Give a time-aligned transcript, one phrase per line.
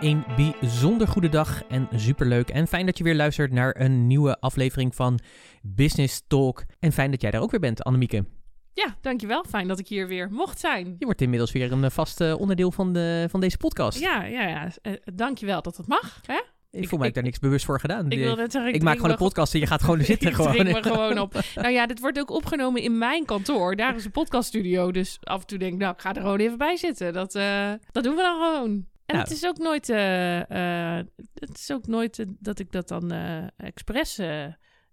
[0.00, 4.40] Een bijzonder goede dag en superleuk en fijn dat je weer luistert naar een nieuwe
[4.40, 5.18] aflevering van
[5.62, 6.64] Business Talk.
[6.78, 8.24] En fijn dat jij daar ook weer bent, Annemieke.
[8.72, 9.44] Ja, dankjewel.
[9.48, 10.96] Fijn dat ik hier weer mocht zijn.
[10.98, 13.98] Je wordt inmiddels weer een eh, vast eh, onderdeel van, de, van deze podcast.
[13.98, 14.70] Ja, ja, ja.
[14.82, 16.20] Uh, dankjewel dat het mag.
[16.26, 16.40] Hè?
[16.70, 18.10] Ik voel mij daar niks bewust voor gedaan.
[18.10, 20.28] Ik, wil ik, maak gewoon een podcast en je gaat gewoon zitten.
[20.28, 20.56] ik gewoon.
[20.56, 21.34] me gewoon op.
[21.54, 23.76] Nou ja, dit wordt ook opgenomen in mijn kantoor.
[23.76, 24.92] Daar is een podcaststudio.
[24.92, 27.12] Dus af en toe denk ik, nou, ik ga er gewoon even bij zitten.
[27.12, 28.86] Dat, uh, dat doen we dan gewoon.
[29.06, 29.28] En Nou.
[29.28, 31.00] het is ook nooit, uh, uh,
[31.34, 33.10] het is ook nooit uh, dat ik dat dan
[33.56, 34.20] expres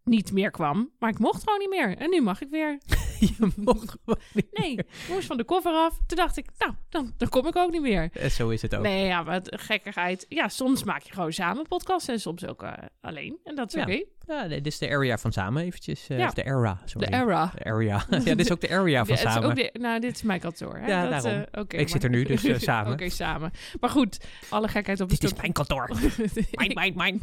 [0.03, 0.91] niet meer kwam.
[0.99, 1.97] Maar ik mocht gewoon niet meer.
[1.97, 2.79] En nu mag ik weer.
[3.19, 5.97] je mocht gewoon niet Nee, ik moest van de koffer af.
[6.07, 8.09] Toen dacht ik, nou, dan, dan kom ik ook niet meer.
[8.13, 8.81] En zo is het ook.
[8.83, 10.25] Nee, ja, maar gekkigheid.
[10.29, 12.65] Ja, soms maak je gewoon samen podcasts en soms ook
[13.01, 13.39] alleen.
[13.43, 13.81] En dat is Ja.
[13.81, 14.03] oké.
[14.27, 16.07] Ja, dit is de area van samen eventjes.
[16.09, 16.25] eh, Ja.
[16.27, 17.07] Of de era, sorry.
[17.09, 17.51] De era.
[17.55, 18.05] De area.
[18.09, 19.49] ja, dit is ook de area van Ja, samen.
[19.49, 20.77] ook de- nou, dit is mijn kantoor.
[20.77, 20.87] Hè?
[20.87, 21.45] Ja, dat, daarom.
[21.51, 22.91] oké, Ik zit er nu, dus, eh, samen.
[22.93, 23.51] Oké, samen.
[23.79, 25.89] Maar goed, alle gekheid op een Dit is mijn kantoor.
[26.51, 27.21] Mijn, mijn, mijn.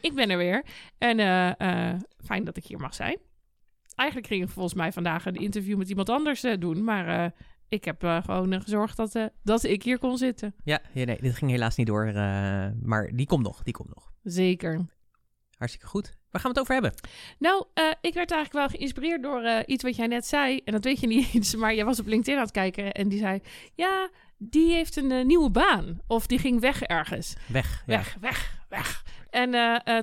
[0.00, 0.64] ik ben er weer.
[0.98, 1.16] En
[2.24, 3.18] fijn dat ik hier mag zijn.
[3.94, 6.84] Eigenlijk ging ik volgens mij vandaag een interview met iemand anders doen.
[6.84, 7.32] Maar
[7.68, 10.54] ik heb gewoon gezorgd dat, dat ik hier kon zitten.
[10.64, 12.12] Ja, nee, dit ging helaas niet door.
[12.82, 14.12] maar die komt nog, die komt nog.
[14.22, 14.86] Zeker.
[15.56, 16.12] Hartstikke goed.
[16.36, 17.00] Waar gaan we het over hebben?
[17.38, 20.60] Nou, eh, ik werd eigenlijk wel geïnspireerd door eh, iets wat jij net zei.
[20.64, 22.92] En dat weet je niet eens, maar jij was op LinkedIn aan het kijken.
[22.92, 23.40] En die zei,
[23.74, 26.00] ja, die heeft een eh, nieuwe baan.
[26.06, 27.34] Of die ging weg ergens.
[27.46, 27.82] Weg.
[27.86, 27.96] Ja.
[27.96, 29.04] Weg, weg, weg.
[29.30, 29.50] En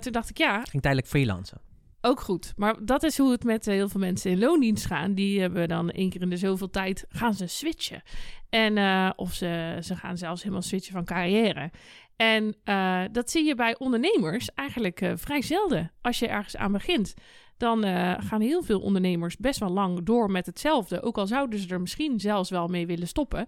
[0.02, 1.62] toen dacht ik, ja, Ging tijdelijk freelancen.
[2.02, 2.54] ook goed.
[2.56, 5.14] Maar dat is hoe het met heel veel mensen in loondienst gaan.
[5.14, 8.02] Die hebben dan één keer in de zoveel tijd, gaan ze switchen.
[8.50, 8.78] En,
[9.16, 11.72] of ze, ze gaan zelfs helemaal switchen van carrière.
[12.24, 15.92] En eh, dat zie je bij ondernemers eigenlijk eh, vrij zelden.
[16.02, 17.14] Als je ergens aan begint,
[17.58, 21.02] dan eh, gaan heel veel ondernemers best wel lang door met hetzelfde.
[21.02, 23.46] Ook al zouden ze er misschien zelfs wel mee willen stoppen.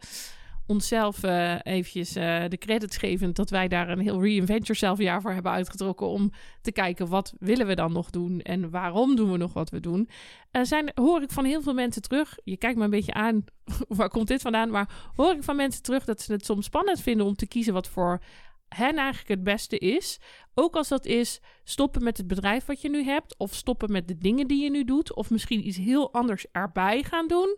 [0.67, 1.23] Onszelf
[1.63, 6.07] eventjes de credits gevend dat wij daar een heel Reinvent Yourself jaar voor hebben uitgetrokken.
[6.07, 6.31] Om
[6.61, 9.79] te kijken wat willen we dan nog doen en waarom doen we nog wat we
[9.79, 10.09] doen.
[10.51, 12.37] Zijn, hoor ik van heel veel mensen terug.
[12.43, 13.43] Je kijkt me een beetje aan,
[13.87, 14.69] waar komt dit vandaan?
[14.69, 17.73] Maar hoor ik van mensen terug dat ze het soms spannend vinden om te kiezen
[17.73, 18.21] wat voor
[18.69, 20.19] hen eigenlijk het beste is.
[20.53, 23.37] Ook als dat is stoppen met het bedrijf wat je nu hebt.
[23.37, 25.13] Of stoppen met de dingen die je nu doet.
[25.13, 27.57] Of misschien iets heel anders erbij gaan doen.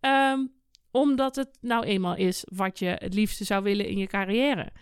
[0.00, 0.46] Ehm,
[0.90, 4.72] omdat het nou eenmaal is wat je het liefste zou willen in je carrière.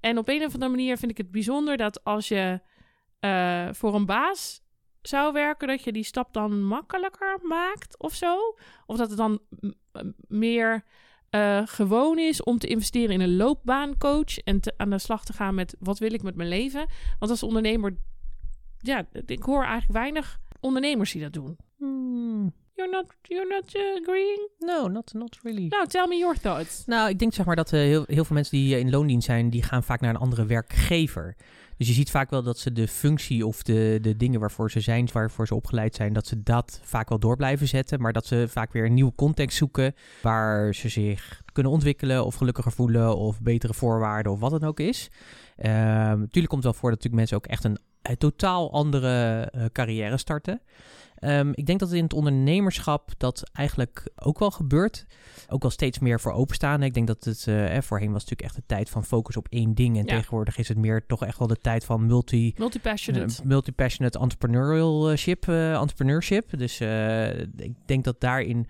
[0.00, 2.60] En op een of andere manier vind ik het bijzonder dat als je
[3.20, 4.62] eh, voor een baas
[5.02, 8.56] zou werken, dat je die stap dan makkelijker maakt of zo.
[8.86, 9.40] Of dat het dan
[10.28, 10.84] meer
[11.30, 15.32] eh, gewoon is om te investeren in een loopbaancoach en te, aan de slag te
[15.32, 16.86] gaan met wat wil ik met mijn leven.
[17.18, 17.96] Want als ondernemer,
[18.78, 21.56] ja, ik hoor eigenlijk weinig ondernemers die dat doen.
[22.78, 24.48] You're not, you're not uh, agreeing?
[24.58, 25.66] No, not, not really.
[25.68, 26.82] Nou, tell me your thoughts.
[26.86, 29.26] Nou, ik denk zeg maar dat eh, heel, heel veel mensen die eh, in loondienst
[29.26, 31.36] zijn, die gaan vaak naar een andere werkgever.
[31.78, 34.80] Dus je ziet vaak wel dat ze de functie of de, de dingen waarvoor ze
[34.80, 38.00] zijn, waarvoor ze opgeleid zijn, dat ze dat vaak wel door blijven zetten.
[38.00, 42.34] Maar dat ze vaak weer een nieuwe context zoeken waar ze zich kunnen ontwikkelen of
[42.34, 45.10] gelukkiger voelen of betere voorwaarden of wat het ook is.
[45.56, 47.78] Ehm natuurlijk komt het wel voor dat natuurlijk mensen ook echt een,
[48.18, 50.60] totaal andere eh, carrière starten.
[51.18, 55.06] Ehm, ik denk dat in het ondernemerschap dat eigenlijk ook wel gebeurt.
[55.48, 56.82] Ook wel steeds meer voor openstaan.
[56.82, 59.74] Ik denk dat het eh, voorheen was natuurlijk echt de tijd van focus op één
[59.74, 59.96] ding.
[59.98, 60.14] En Ja.
[60.16, 63.42] tegenwoordig is het meer toch echt wel de tijd van multi, Multi-passionate.
[63.42, 66.58] eh, multi-passionate entrepreneurship, eh, entrepreneurship.
[66.58, 66.80] Dus
[67.56, 68.66] ik denk dat daarin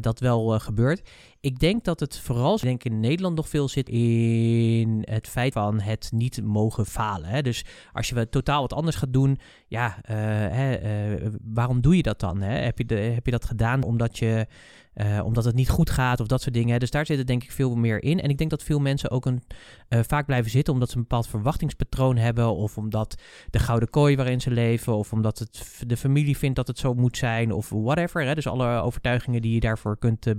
[0.00, 1.08] dat wel gebeurt.
[1.42, 5.52] Ik denk dat het vooral, ik denk in Nederland nog veel zit in het feit
[5.52, 7.28] van het niet mogen falen.
[7.28, 7.42] Hè?
[7.42, 9.38] Dus als je totaal wat anders gaat doen,
[9.68, 10.16] ja, uh,
[10.56, 10.82] hè,
[11.16, 12.40] uh, waarom doe je dat dan?
[12.40, 12.58] Hè?
[12.58, 14.46] Heb, je de, heb je dat gedaan omdat je
[14.94, 16.80] uh, omdat het niet goed gaat of dat soort dingen.
[16.80, 18.20] Dus daar zit het denk ik veel meer in.
[18.20, 19.42] En ik denk dat veel mensen ook een,
[19.88, 22.54] vaak blijven zitten omdat ze een bepaald verwachtingspatroon hebben.
[22.54, 24.96] Of omdat de gouden kooi waarin ze leven.
[24.96, 27.52] Of omdat het, de familie vindt dat het zo moet zijn.
[27.52, 28.24] Of whatever.
[28.24, 28.34] Hè?
[28.34, 30.36] Dus alle overtuigingen die je daarvoor kunt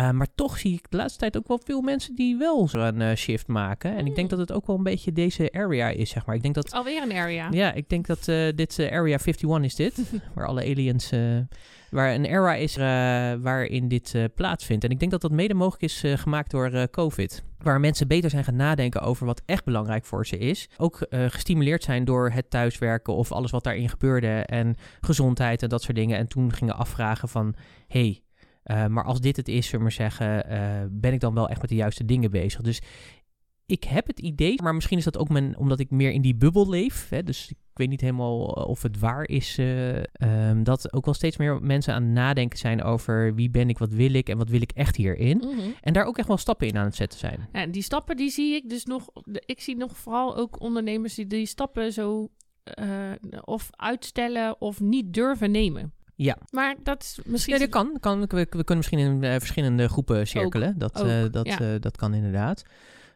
[0.00, 0.16] uh, bedenken.
[0.16, 3.46] maar toch zie ik de laatste tijd ook wel veel mensen die wel zo'n shift
[3.46, 3.90] maken.
[3.96, 4.38] En ik denk Hmm.
[4.38, 6.34] dat het ook wel een beetje deze area is, zeg maar.
[6.36, 7.48] Ik denk dat, Alweer een area.
[7.50, 8.24] ja, ik denk dat
[8.54, 10.00] dit Area 51 is dit.
[10.34, 11.10] waar alle aliens
[11.90, 12.76] waar een era is
[13.42, 14.84] waarin dit plaatsvindt.
[14.84, 17.42] En ik denk dat dat mede mogelijk is gemaakt door COVID.
[17.58, 20.68] Waar mensen beter zijn gaan nadenken over wat echt belangrijk voor ze is.
[20.76, 24.28] Ook gestimuleerd zijn door het thuiswerken of alles wat daarin gebeurde.
[24.28, 26.18] En gezondheid en dat soort dingen.
[26.18, 27.54] En toen gingen afvragen van,
[27.88, 28.22] hey,
[28.88, 30.44] maar als dit het is, zullen we maar zeggen,
[31.00, 32.60] ben ik dan wel echt met de juiste dingen bezig?
[32.60, 32.80] Dus
[33.70, 36.34] ik heb het idee, maar misschien is dat ook mijn, omdat ik meer in die
[36.34, 37.08] bubbel leef.
[37.08, 39.58] Hè, dus ik weet niet helemaal of het waar is.
[39.58, 39.96] Uh,
[40.48, 43.78] um, dat ook wel steeds meer mensen aan het nadenken zijn over wie ben ik,
[43.78, 45.36] wat wil ik en wat wil ik echt hierin.
[45.36, 45.74] Mm -hmm.
[45.80, 47.48] En daar ook echt wel stappen in aan het zetten zijn.
[47.52, 49.08] Ja, die stappen die zie ik dus nog.
[49.44, 52.28] Ik zie nog vooral ook ondernemers die die stappen zo
[52.78, 52.86] uh,
[53.44, 55.92] of uitstellen of niet durven nemen.
[56.22, 56.36] Ja.
[56.50, 57.54] Maar dat is misschien.
[57.54, 57.96] Ja, dat kan.
[58.00, 58.20] kan.
[58.20, 60.68] We, we kunnen misschien in uh, verschillende groepen cirkelen.
[60.68, 61.60] Ook, dat, ook, uh, dat, ja.
[61.60, 62.62] uh, dat kan inderdaad.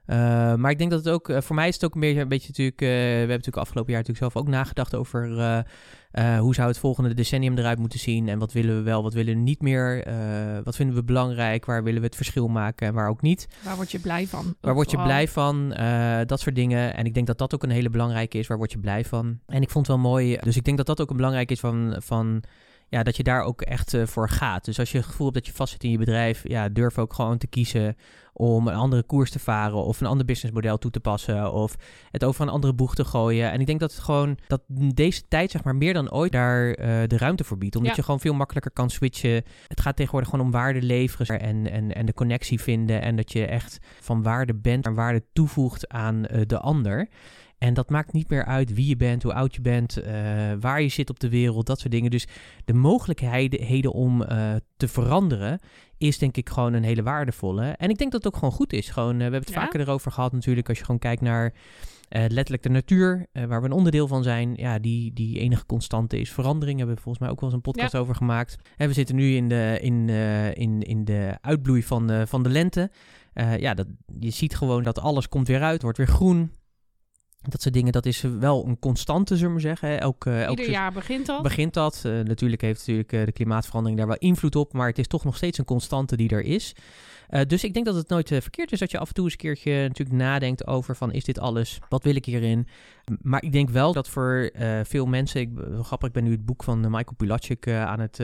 [0.06, 0.16] Uh,
[0.54, 2.28] maar ik denk dat het ook, uh, voor mij is het ook een beetje, een
[2.28, 5.28] beetje natuurlijk, uh, we hebben natuurlijk afgelopen jaar natuurlijk zelf ook nagedacht over
[6.38, 9.34] hoe zou het volgende decennium eruit moeten zien en wat willen we wel, wat willen
[9.34, 10.04] we niet meer,
[10.64, 13.48] wat vinden we belangrijk, waar willen we het verschil maken en waar ook niet.
[13.62, 14.56] Waar word je blij van?
[14.60, 15.68] Waar word je blij van,
[16.26, 16.94] dat soort dingen.
[16.94, 19.38] En ik denk dat dat ook een hele belangrijke is, waar word je blij van.
[19.46, 21.60] En ik vond het wel mooi, dus ik denk dat dat ook een belangrijk is
[21.60, 21.96] van...
[21.98, 22.42] van
[22.94, 24.64] ja, dat je daar ook echt uh, voor gaat.
[24.64, 27.12] Dus als je het gevoel hebt dat je vastzit in je bedrijf, ja, durf ook
[27.12, 27.96] gewoon te kiezen
[28.32, 31.76] om een andere koers te varen of een ander businessmodel toe te passen of
[32.11, 33.50] het over een andere boeg te gooien.
[33.50, 34.62] En ik denk dat het gewoon dat
[34.94, 36.76] deze tijd zeg maar meer dan ooit daar uh,
[37.06, 37.96] de ruimte voor biedt, omdat Ja.
[37.99, 39.44] je gewoon veel makkelijker kan switchen.
[39.67, 43.32] Het gaat tegenwoordig gewoon om waarde leveren en, en, en de connectie vinden en dat
[43.32, 47.08] je echt van waarde bent en waarde toevoegt aan uh, de ander.
[47.64, 50.05] En dat maakt niet meer uit wie je bent, hoe oud je bent, uh,
[50.61, 52.11] waar je zit op de wereld, dat soort dingen.
[52.11, 52.26] Dus
[52.64, 55.58] de mogelijkheden om uh, te veranderen
[55.99, 57.64] is denk ik gewoon een hele waardevolle.
[57.64, 58.88] En ik denk dat het ook gewoon goed is.
[58.90, 59.61] Gewoon, uh, we hebben het Ja.
[59.61, 61.55] vaker erover gehad natuurlijk, als je gewoon kijkt naar
[62.08, 64.55] letterlijk de natuur, waar we een onderdeel van zijn.
[64.55, 66.78] Ja, die, die enige constante is verandering.
[66.78, 67.99] Hebben we volgens mij ook wel eens een podcast Ja.
[67.99, 68.56] over gemaakt.
[68.76, 70.08] En we zitten nu in de, in,
[70.55, 72.90] in, in de uitbloei van, van de lente.
[73.58, 73.87] Ja, dat,
[74.19, 76.50] je ziet gewoon dat alles komt weer uit, wordt weer groen.
[77.49, 80.00] Dat soort dingen, dat is wel een constante, zullen we zeggen.
[80.00, 81.43] Elk, uh, elk Ieder jaar begint dat.
[81.43, 82.02] begint dat.
[82.06, 85.25] Uh, natuurlijk heeft natuurlijk, uh, de klimaatverandering daar wel invloed op, maar het is toch
[85.25, 86.75] nog steeds een constante die er is.
[87.31, 89.25] Uh, dus ik denk dat het nooit uh, verkeerd is dat je af en toe
[89.25, 92.67] eens een keertje natuurlijk nadenkt over van is dit alles, wat wil ik hierin?
[93.23, 95.50] Maar ik denk wel dat voor uh, veel mensen, ik,
[95.82, 98.19] grappig, ik ben nu het boek van Michael Pilatschik aan het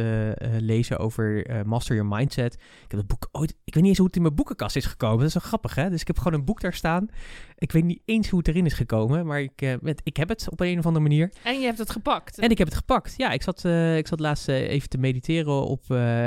[0.59, 2.55] lezen over Master Your Mindset.
[2.55, 4.87] Ik heb het boek ooit, ik weet niet eens hoe het in mijn boekenkast is
[4.87, 5.91] gekomen, dat is wel grappig hè.
[5.91, 7.09] Dus ik heb gewoon een boek daar staan.
[7.57, 10.51] Ik weet niet eens hoe het erin is gekomen, maar ik, met, ik heb het
[10.51, 11.33] op een of andere manier.
[11.43, 12.39] En je hebt het gepakt.
[12.39, 13.15] En ik heb het gepakt.
[13.17, 13.65] Ja, ik zat,
[13.97, 15.85] ik zat laatst even te mediteren op.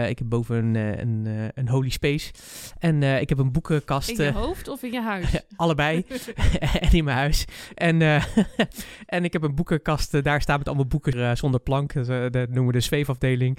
[0.07, 2.31] Ik heb boven een, een, een holy space.
[2.79, 4.09] En ik heb een boekenkast.
[4.09, 5.41] In je hoofd of in je huis?
[5.55, 6.05] allebei.
[6.79, 7.45] en in mijn huis.
[7.75, 8.01] En,
[9.05, 10.23] en ik heb een boekenkast.
[10.23, 11.93] daar staan met allemaal boeken zonder plank.
[11.93, 13.57] Dat noemen we de zweefafdeling.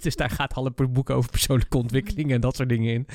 [0.00, 3.06] dus daar gaat alle boeken over persoonlijke ontwikkeling en dat soort dingen in.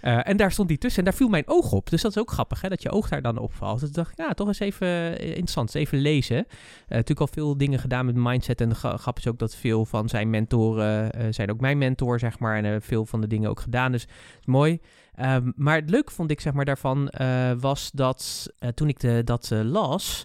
[0.00, 0.98] en daar stond die tussen.
[0.98, 1.90] En daar viel mijn oog op.
[1.90, 3.80] Dus dat is ook grappig, hè, dat je oog daar dan opvalt.
[3.80, 5.74] Dus ik dacht, ja, toch eens even interessant.
[5.74, 6.46] Even lezen.
[6.88, 8.60] Natuurlijk al veel dingen gedaan met mindset.
[8.60, 12.18] En de grap is ook dat veel van zijn mentoren uh, zijn ook mijn mentor,
[12.18, 12.56] zeg maar.
[12.56, 13.92] En uh, veel van de dingen ook gedaan.
[13.92, 14.06] Dus
[14.44, 14.80] mooi.
[15.20, 19.24] Um, maar het leuke vond ik, zeg maar, daarvan uh, was dat toen ik de,
[19.24, 20.22] dat las.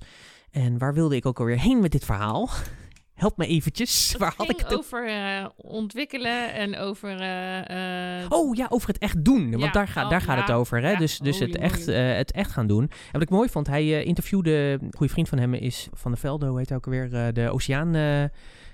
[0.51, 2.49] En waar wilde ik ook alweer heen met dit verhaal?
[3.13, 4.09] Help me eventjes.
[4.09, 5.09] Het waar had ik het over
[5.55, 7.11] ontwikkelen en over.
[8.29, 9.49] Oh ja, over het echt doen.
[9.51, 9.71] Want Ja.
[9.71, 10.41] daar, ga, Oh, daar gaat ja.
[10.41, 10.81] het over.
[10.81, 10.91] Hè?
[10.91, 10.97] Ja.
[10.97, 12.81] Dus, dus het, echt, eh, het echt gaan doen.
[12.83, 14.77] En wat ik mooi vond, hij eh, interviewde.
[14.81, 17.13] Een goede vriend van hem is Van der Velde, hoe heet hij ook alweer?
[17.13, 17.95] Eh, de Oceaan.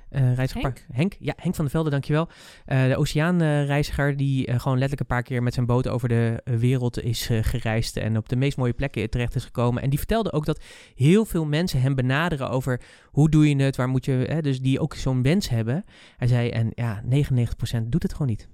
[0.10, 0.62] Reiziger.
[0.62, 0.86] Henk?
[0.92, 1.16] Henk?
[1.20, 2.30] Ja, Henk van der Velde, dankjewel.
[2.66, 6.42] Eh de oceaanreiziger die eh, gewoon letterlijk een paar keer met zijn boot over de
[6.44, 9.82] wereld is gereisd en op de meest mooie plekken terecht is gekomen.
[9.82, 10.64] En die vertelde ook dat
[10.96, 14.62] heel veel mensen hem benaderen over hoe doe je het, waar moet je, hè, dus
[14.62, 15.84] die ook zo'n wens hebben.
[16.18, 18.50] Hij zei, en ja, 99% doet het gewoon niet.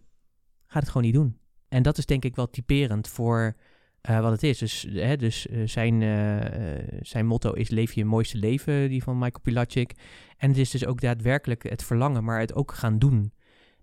[0.67, 1.37] Gaat het gewoon niet doen.
[1.67, 3.55] En dat is denk ik wel typerend voor
[4.03, 4.57] eh, wat het is.
[4.57, 9.03] Dus, hè, dus eh, zijn, eh, eh, zijn motto is leef je mooiste leven, die
[9.03, 9.93] van Michael Pilatschik.
[10.37, 13.33] En het is dus ook daadwerkelijk het verlangen, maar het ook gaan doen.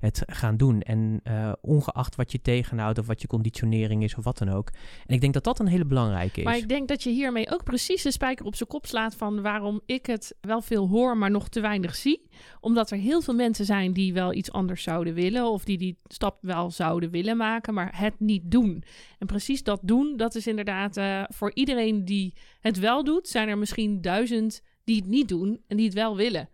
[0.01, 0.81] Het gaan doen.
[0.81, 4.71] En uh, ongeacht wat je tegenhoudt of wat je conditionering is of wat dan ook.
[5.07, 6.45] En ik denk dat dat een hele belangrijke is.
[6.45, 9.43] Maar ik denk dat je hiermee ook precies de spijker op zijn kop slaat van
[9.43, 12.29] waarom ik het wel veel hoor, maar nog te weinig zie.
[12.61, 15.99] Omdat er heel veel mensen zijn die wel iets anders zouden willen of die die
[16.07, 18.83] stap wel zouden willen maken, maar het niet doen.
[19.19, 23.49] En precies dat doen, dat is inderdaad uh, voor iedereen die het wel doet, zijn
[23.49, 26.49] er misschien duizend die het niet doen en die het wel willen.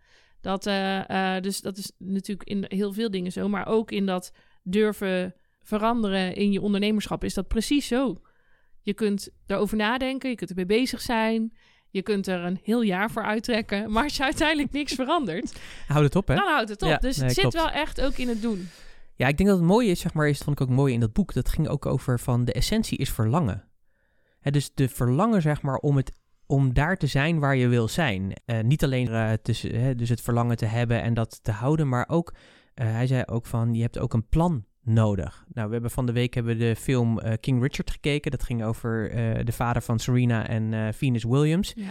[0.46, 4.32] Dat, uh, dus dat is natuurlijk in heel veel dingen zo, maar ook in dat
[4.62, 8.20] durven veranderen in je ondernemerschap is dat precies zo.
[8.82, 11.56] Je kunt erover nadenken, je kunt ermee bezig zijn.
[11.90, 13.84] Je kunt er een heel jaar voor uittrekken.
[13.92, 15.60] Maar als je uiteindelijk niks verandert...
[15.86, 16.34] Houd het op, hè?
[16.34, 17.00] Dan houdt het op.
[17.00, 18.68] dus het zit wel echt ook in het doen.
[19.14, 20.94] Ja, ik denk dat het mooie is, zeg maar, is, dat vond ik ook mooi
[20.94, 21.32] in dat boek.
[21.32, 23.64] Dat ging ook over van de essentie is verlangen.
[24.40, 26.12] Hè, dus de verlangen, zeg maar, om het
[26.46, 28.32] om daar te zijn waar je wil zijn.
[28.46, 32.08] Uh, niet alleen uh, tussen, dus het verlangen te hebben en dat te houden, maar
[32.08, 32.34] ook,
[32.74, 35.44] uh, hij zei ook van, je hebt ook een plan nodig.
[35.52, 38.30] Nou, we hebben van de week hebben we de film King Richard gekeken.
[38.30, 39.10] Dat ging over
[39.44, 41.72] de vader van Serena en Venus Williams.
[41.76, 41.84] Ja.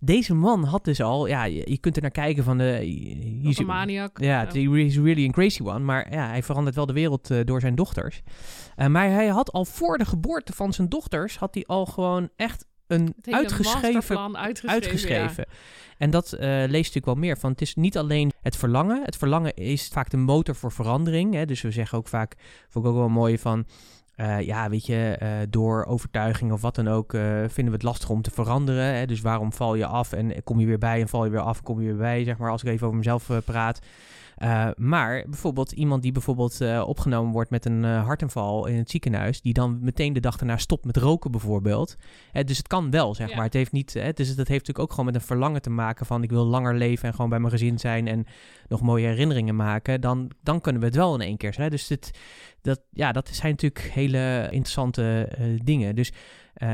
[0.00, 2.64] Deze man had dus al, ja, je, je kunt er naar kijken van de...
[3.42, 4.20] He's een maniac.
[4.20, 5.78] Ja, he's really a crazy one.
[5.78, 8.22] Maar ja, hij verandert wel de wereld door zijn dochters.
[8.88, 12.66] maar hij had al voor de geboorte van zijn dochters, had hij al gewoon echt
[12.86, 14.68] een uitgeschreven, uitgeschreven.
[14.68, 15.46] uitgeschreven.
[15.98, 17.50] En dat uh, leest natuurlijk wel meer van.
[17.50, 19.02] Het is niet alleen het verlangen.
[19.04, 21.34] Het verlangen is vaak de motor voor verandering.
[21.34, 21.44] Hè?
[21.44, 22.34] Dus we zeggen ook vaak,
[22.68, 23.66] vond ik ook wel mooi van.
[24.16, 27.10] Uh, ja, weet je, uh, door overtuiging of wat dan ook
[27.46, 28.94] vinden we het lastig om te veranderen.
[28.94, 29.06] Hè?
[29.06, 31.58] Dus waarom val je af en kom je weer bij en val je weer af
[31.58, 33.80] en kom je weer bij, zeg maar, als ik even over mezelf praat.
[34.42, 38.90] Uh, maar bijvoorbeeld iemand die bijvoorbeeld uh, opgenomen wordt met een uh, hartaanval in het
[38.90, 41.96] ziekenhuis, die dan meteen de dag daarna stopt met roken bijvoorbeeld.
[42.44, 43.44] dus het kan wel, zeg maar.
[43.44, 46.06] Het heeft niet, hè, dus dat heeft natuurlijk ook gewoon met een verlangen te maken
[46.06, 48.26] van ik wil langer leven en gewoon bij mijn gezin zijn en
[48.68, 50.00] nog mooie herinneringen maken.
[50.00, 51.54] Dan, dan kunnen we het wel in één keer.
[51.56, 51.70] Hè?
[51.70, 52.10] Dus het,
[52.60, 55.28] dat, ja, dat zijn natuurlijk hele interessante
[55.64, 55.94] dingen.
[55.94, 56.12] Dus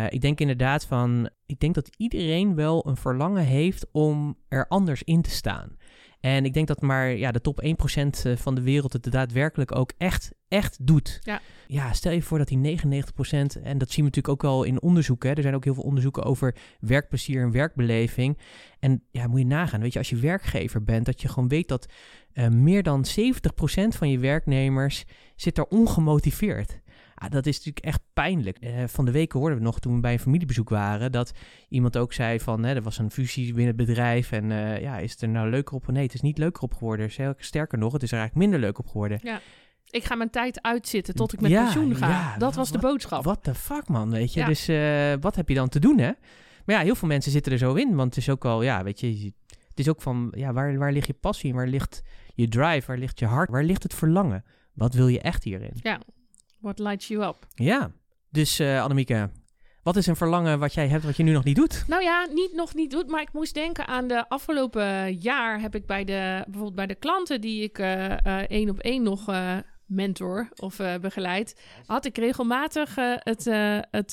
[0.09, 5.03] ik denk inderdaad van, ik denk dat iedereen wel een verlangen heeft om er anders
[5.03, 5.77] in te staan.
[6.23, 9.77] En ik denk dat maar ja, de top 1% eh, van de wereld het daadwerkelijk
[9.77, 11.19] ook echt, echt doet.
[11.23, 11.41] Ja.
[11.67, 14.83] ja, stel je voor dat die 99%, en dat zien we natuurlijk ook wel in
[14.83, 15.29] onderzoeken.
[15.29, 18.39] Hè, er zijn ook heel veel onderzoeken over werkplezier en werkbeleving.
[18.79, 21.69] En ja, moet je nagaan, weet je, als je werkgever bent, dat je gewoon weet
[21.69, 21.87] dat
[22.35, 23.09] uh, meer dan 70%
[23.89, 25.05] van je werknemers
[25.37, 26.81] zit er ongemotiveerd.
[27.23, 28.57] Ah, dat is natuurlijk echt pijnlijk.
[28.61, 31.33] Uh, van de week hoorden we nog toen we bij een familiebezoek waren dat
[31.69, 34.99] iemand ook zei van hè, er was een fusie binnen het bedrijf en uh, ja,
[34.99, 35.87] is het er nou leuker op?
[35.87, 37.11] Nee, het is niet leuker op geworden.
[37.37, 39.19] Sterker nog, het is er eigenlijk minder leuk op geworden.
[39.23, 39.41] Ja.
[39.91, 42.09] Ik ga mijn tijd uitzitten tot ik met pensioen ga.
[42.09, 43.25] Ja, dat was de boodschap.
[43.25, 44.45] Wat de fuck, man, weet je.
[44.45, 46.11] Dus uh, wat heb je dan te doen, hè?
[46.65, 47.95] Maar ja, heel veel mensen zitten er zo in.
[47.95, 49.33] Want het is ook al, ja, weet je...
[49.69, 51.55] Het is ook van, ja, waar, waar ligt je passie?
[51.55, 52.03] Waar ligt
[52.35, 52.87] je drive?
[52.87, 53.51] Waar ligt je hart?
[53.51, 54.45] Waar ligt het verlangen?
[54.73, 55.73] Wat wil je echt hierin?
[55.75, 56.01] Ja,
[56.63, 57.47] What lights you up?
[57.55, 57.93] Ja,
[58.31, 59.31] dus uh, Annemieke,
[59.83, 61.85] wat is een verlangen wat jij hebt wat je nu nog niet doet?
[61.87, 65.75] Nou ja, niet nog niet doet, maar ik moest denken aan de afgelopen jaar heb
[65.75, 68.11] ik bij de bijvoorbeeld bij de klanten die ik uh,
[68.51, 73.45] één op één nog uh, mentor of begeleid, had ik regelmatig het,
[73.91, 74.13] het,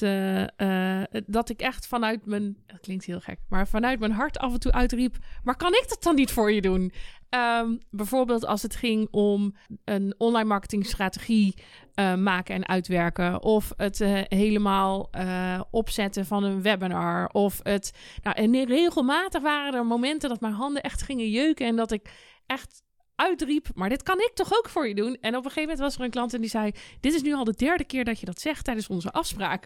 [1.26, 4.60] dat ik echt vanuit mijn, dat klinkt heel gek, maar vanuit mijn hart af en
[4.60, 6.92] toe uitriep, maar kan ik dat dan niet voor je doen?
[7.36, 9.56] Um, bijvoorbeeld als het ging om
[9.86, 11.54] een online marketingstrategie
[11.96, 13.44] uh, maken en uitwerken.
[13.44, 17.30] Of het uh, helemaal uh, opzetten van een webinar.
[17.32, 17.94] Of het.
[18.24, 21.68] Nou, en regelmatig waren er momenten dat mijn handen echt gingen jeuken.
[21.68, 22.12] En dat ik
[22.46, 22.84] echt
[23.20, 25.18] uitriep, maar dit kan ik toch ook voor je doen?
[25.22, 27.34] En op een gegeven moment was er een klant en die zei: Dit is nu
[27.34, 29.66] al de derde keer dat je dat zegt tijdens onze afspraak.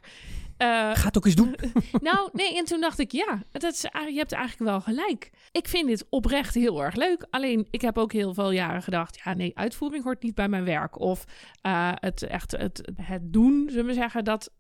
[0.58, 1.56] Uh, Ga het ook eens doen.
[2.02, 5.30] nou, nee, en toen dacht ik: Ja, dat is, je hebt eigenlijk wel gelijk.
[5.52, 7.28] Ik vind dit oprecht heel erg leuk.
[7.30, 10.64] Alleen, ik heb ook heel veel jaren gedacht: Ja, nee, uitvoering hoort niet bij mijn
[10.64, 11.00] werk.
[11.00, 11.26] Of
[11.66, 14.52] uh, het echt het, het doen, zullen we zeggen, dat,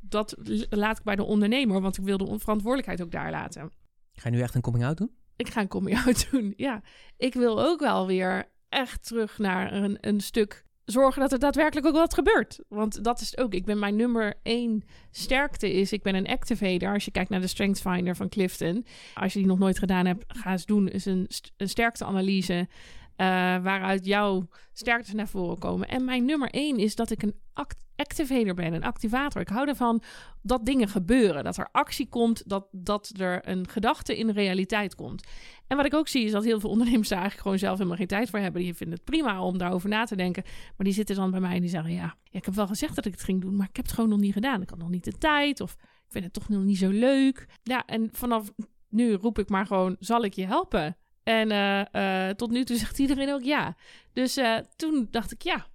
[0.00, 0.36] dat
[0.68, 3.70] laat ik bij de ondernemer, want ik wil de verantwoordelijkheid ook daar laten.
[4.12, 5.10] Ga je nu echt een coming-out doen?
[5.36, 6.52] Ik ga een coming-out doen.
[6.56, 6.82] Ja,
[7.16, 11.86] ik wil ook wel weer echt terug naar een, een stuk zorgen dat er daadwerkelijk
[11.86, 12.60] ook wat gebeurt.
[12.68, 13.54] Want dat is het ook.
[13.54, 16.92] Ik ben mijn nummer één sterkte is, ik ben een activator.
[16.92, 18.86] Als je kijkt naar de Strength Finder van Clifton.
[19.14, 20.88] Als je die nog nooit gedaan hebt, ga eens doen.
[20.88, 22.68] Is een, een sterkteanalyse
[23.16, 23.26] uh,
[23.62, 25.88] waaruit jouw sterktes naar voren komen.
[25.88, 29.40] En mijn nummer één is dat ik een act activator ben, een activator.
[29.40, 30.02] Ik hou ervan
[30.42, 35.26] dat dingen gebeuren, dat er actie komt, dat, dat er een gedachte in realiteit komt.
[35.66, 37.98] En wat ik ook zie is dat heel veel ondernemers daar eigenlijk gewoon zelf helemaal
[37.98, 38.62] geen tijd voor hebben.
[38.62, 40.42] Die vinden het prima om daarover na te denken.
[40.44, 43.04] Maar die zitten dan bij mij en die zeggen: ja, ik heb wel gezegd dat
[43.04, 44.62] ik het ging doen, maar ik heb het gewoon nog niet gedaan.
[44.62, 47.46] Ik had nog niet de tijd of ik vind het toch nog niet zo leuk.
[47.62, 48.52] Ja, en vanaf
[48.88, 50.96] nu roep ik maar gewoon: zal ik je helpen?
[51.26, 53.76] En uh, tot nu toe zegt iedereen ook ja.
[54.12, 54.38] Dus
[54.76, 55.66] toen dacht ik, ja,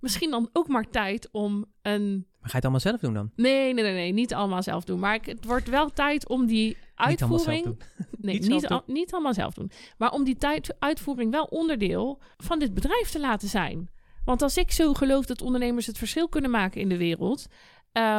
[0.00, 2.26] misschien dan ook maar tijd om een...
[2.40, 3.30] Maar ga je het allemaal zelf doen dan?
[3.36, 4.98] Nee, nee, nee, nee niet allemaal zelf doen.
[4.98, 7.64] Maar het wordt wel tijd om die uitvoering...
[7.64, 7.76] Niet
[8.18, 9.70] nee, niet, niet, al, niet, allemaal zelf doen.
[9.98, 13.90] Maar om die tijd, uitvoering wel onderdeel van dit bedrijf te laten zijn.
[14.24, 17.46] Want als ik zo geloof dat ondernemers het verschil kunnen maken in de wereld...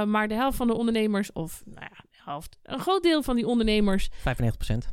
[0.05, 2.14] Maar de helft van de ondernemers, of nou ja,
[2.63, 4.13] een groot deel van die ondernemers, 95%,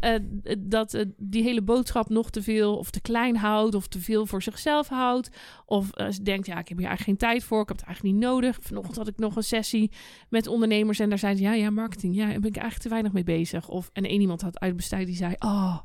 [0.00, 0.14] uh,
[0.58, 4.26] dat uh, die hele boodschap nog te veel of te klein houdt of te veel
[4.26, 5.30] voor zichzelf houdt.
[5.66, 5.90] Of
[6.22, 8.58] denkt, ja, ik heb hier eigenlijk geen tijd voor, ik heb het eigenlijk niet nodig.
[8.60, 9.90] Vanochtend had ik nog een sessie
[10.28, 12.88] met ondernemers en daar zeiden ze, ja, ja, marketing, ja, daar ben ik eigenlijk te
[12.88, 13.68] weinig mee bezig.
[13.68, 15.78] Of, en één iemand had uitbesteed die zei, oh,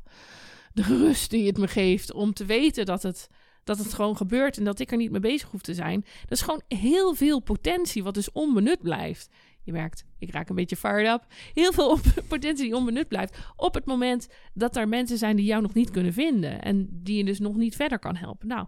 [0.72, 3.28] de rust die het me geeft om te weten dat het
[3.68, 6.04] dat het gewoon gebeurt en dat ik er niet mee bezig hoef te zijn.
[6.20, 9.28] Dat is gewoon heel veel potentie wat dus onbenut blijft.
[9.62, 11.26] Je merkt, ik raak een beetje fired up.
[11.54, 11.98] Heel veel
[12.28, 13.38] potentie die onbenut blijft.
[13.56, 16.62] Op het moment dat er mensen zijn die jou nog niet kunnen vinden.
[16.62, 18.48] En die je dus nog niet verder kan helpen.
[18.48, 18.66] Nou,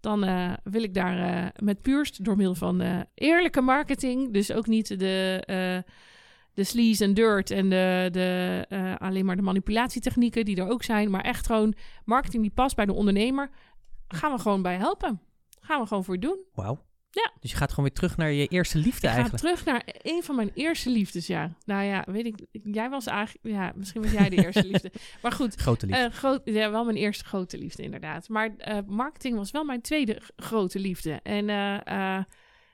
[0.00, 4.32] dan uh, wil ik daar uh, met puurst door middel van uh, eerlijke marketing.
[4.32, 5.84] Dus ook niet de,
[6.54, 11.10] de sleaze en dirt en de, de, alleen maar de manipulatietechnieken die er ook zijn.
[11.10, 11.74] Maar echt gewoon
[12.04, 13.50] marketing die past bij de ondernemer
[14.08, 15.20] gaan we gewoon bij helpen.
[15.60, 16.38] Gaan we gewoon voor doen.
[16.54, 16.86] Wauw.
[17.18, 17.32] Ja.
[17.40, 19.44] Dus je gaat gewoon weer terug naar je eerste liefde ik eigenlijk.
[19.44, 21.50] ga terug naar een van mijn eerste liefdes, ja.
[21.64, 24.92] Nou ja, weet ik, jij was eigenlijk, ja, misschien was jij de eerste liefde.
[25.22, 25.54] Maar goed.
[25.54, 26.04] Grote liefde.
[26.04, 28.28] Uh, groot, ja, wel mijn eerste grote liefde, inderdaad.
[28.28, 31.20] Maar uh, marketing was wel mijn tweede grote liefde.
[31.22, 32.18] En uh,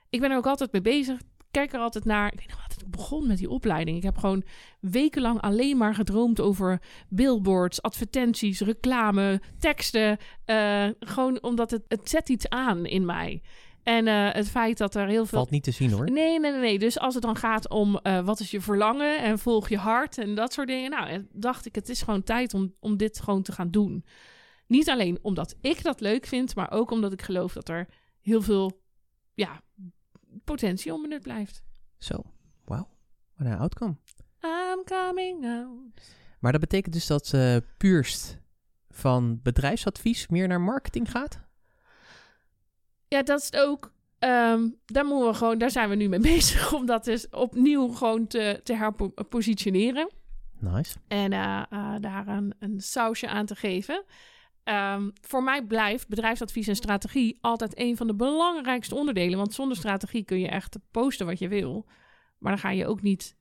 [0.09, 1.19] ik ben er ook altijd mee bezig
[1.51, 2.33] kijk er altijd naar.
[2.33, 3.97] Ik weet nog wat ik begon met die opleiding.
[3.97, 4.43] Ik heb gewoon
[4.79, 10.17] wekenlang alleen maar gedroomd over billboards, advertenties, reclame, teksten.
[10.99, 13.41] Gewoon omdat het, het zet iets aan in mij.
[13.85, 15.37] En uh, het feit dat er heel veel.
[15.37, 16.11] Valt niet te zien hoor.
[16.11, 16.59] Nee, nee, nee.
[16.59, 16.79] nee.
[16.79, 20.17] Dus als het dan gaat om uh, wat is je verlangen en volg je hart
[20.17, 20.89] en dat soort dingen.
[20.89, 24.05] Nou, dacht ik, het is gewoon tijd om, om dit gewoon te gaan doen.
[24.67, 27.87] Niet alleen omdat ik dat leuk vind, maar ook omdat ik geloof dat er
[28.21, 28.81] heel veel
[29.33, 29.61] ja,
[30.43, 31.63] potentie onbenut blijft.
[31.97, 32.23] Zo,
[32.63, 32.87] wauw.
[33.35, 33.95] Wat een outcome.
[34.41, 36.01] I'm coming out.
[36.39, 38.37] Maar dat betekent dus dat uh, Puurst
[38.89, 41.44] van bedrijfsadvies meer naar marketing gaat?
[43.07, 43.93] Ja, dat is het ook.
[44.19, 47.87] Um, daar, moeten we gewoon, daar zijn we nu mee bezig om dat dus opnieuw
[47.87, 50.09] gewoon te, te herpositioneren.
[50.59, 50.95] Nice.
[51.07, 54.03] En uh, uh, daar een, een sausje aan te geven.
[54.63, 59.37] Um, voor mij blijft bedrijfsadvies en strategie altijd een van de belangrijkste onderdelen.
[59.37, 61.85] Want zonder strategie kun je echt posten wat je wil.
[62.37, 63.35] Maar dan ga je ook niet.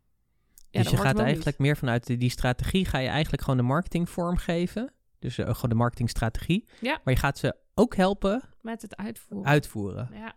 [0.71, 4.11] Ja, dus je gaat eigenlijk meer vanuit die strategie, ga je eigenlijk gewoon de marketing
[4.11, 4.93] vormgeven.
[5.19, 6.69] Dus uh, gewoon de marketingstrategie.
[6.81, 7.01] Ja.
[7.05, 8.43] Maar je gaat ze ook helpen.
[8.61, 9.51] Met het uitvoeren.
[9.51, 10.09] Uitvoeren.
[10.13, 10.35] Ja.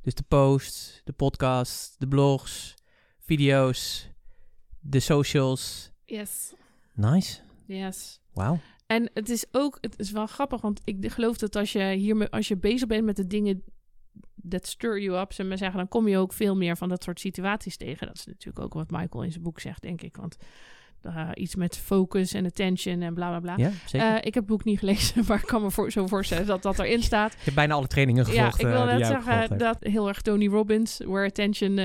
[0.00, 2.74] Dus de posts, de podcasts, de blogs,
[3.18, 4.08] video's,
[4.80, 5.90] de socials.
[6.04, 6.54] Yes.
[6.94, 7.40] Nice.
[7.66, 8.20] Yes.
[8.32, 8.58] Wauw.
[8.86, 12.30] En het is ook, het is wel grappig, want ik geloof dat als je hier,
[12.30, 13.64] als je bezig bent met de dingen
[14.34, 17.02] dat stir you up, zullen we zeggen, dan kom je ook veel meer van dat
[17.02, 18.06] soort situaties tegen.
[18.06, 20.16] Dat is natuurlijk ook wat Michael in zijn boek zegt, denk ik.
[20.16, 20.36] Want
[21.06, 23.54] uh, iets met focus en attention en bla bla bla.
[23.56, 24.10] Ja, zeker.
[24.10, 26.62] Uh, ik heb het boek niet gelezen, maar ik kan me voor, zo voorstellen dat
[26.62, 27.32] dat erin staat.
[27.32, 28.60] Je hebt bijna alle trainingen gevolgd.
[28.60, 31.78] Ja, ik wil uh, net zeggen dat heel erg Tony Robbins, where attention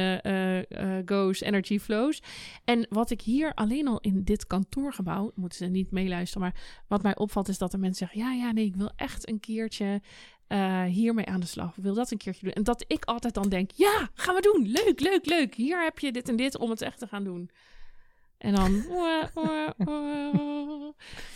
[1.05, 2.21] goes, energy flows.
[2.65, 7.03] En wat ik hier alleen al in dit kantoorgebouw, moeten ze niet meeluisteren, maar wat
[7.03, 10.01] mij opvalt is dat er mensen zeggen, ja, ja, nee, ik wil echt een keertje
[10.47, 11.77] uh, hiermee aan de slag.
[11.77, 12.53] Ik wil dat een keertje doen.
[12.53, 14.71] En dat ik altijd dan denk, ja, gaan we doen.
[14.71, 15.55] Leuk, leuk, leuk.
[15.55, 17.49] Hier heb je dit en dit om het echt te gaan doen.
[18.37, 18.71] En dan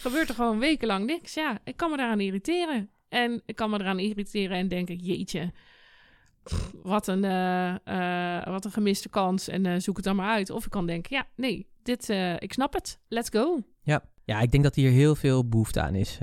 [0.05, 1.33] gebeurt er gewoon wekenlang niks.
[1.33, 2.89] Ja, ik kan me daaraan irriteren.
[3.09, 5.51] En ik kan me eraan irriteren en denken, jeetje,
[6.83, 9.47] wat een, uh, uh, wat een gemiste kans.
[9.47, 10.49] En uh, zoek het dan maar uit.
[10.49, 12.99] Of ik kan denken, ja, nee, dit, ik snap het.
[13.07, 13.61] Let's go.
[13.81, 14.03] Ja.
[14.25, 16.19] ja, ik denk dat hier heel veel behoefte aan is.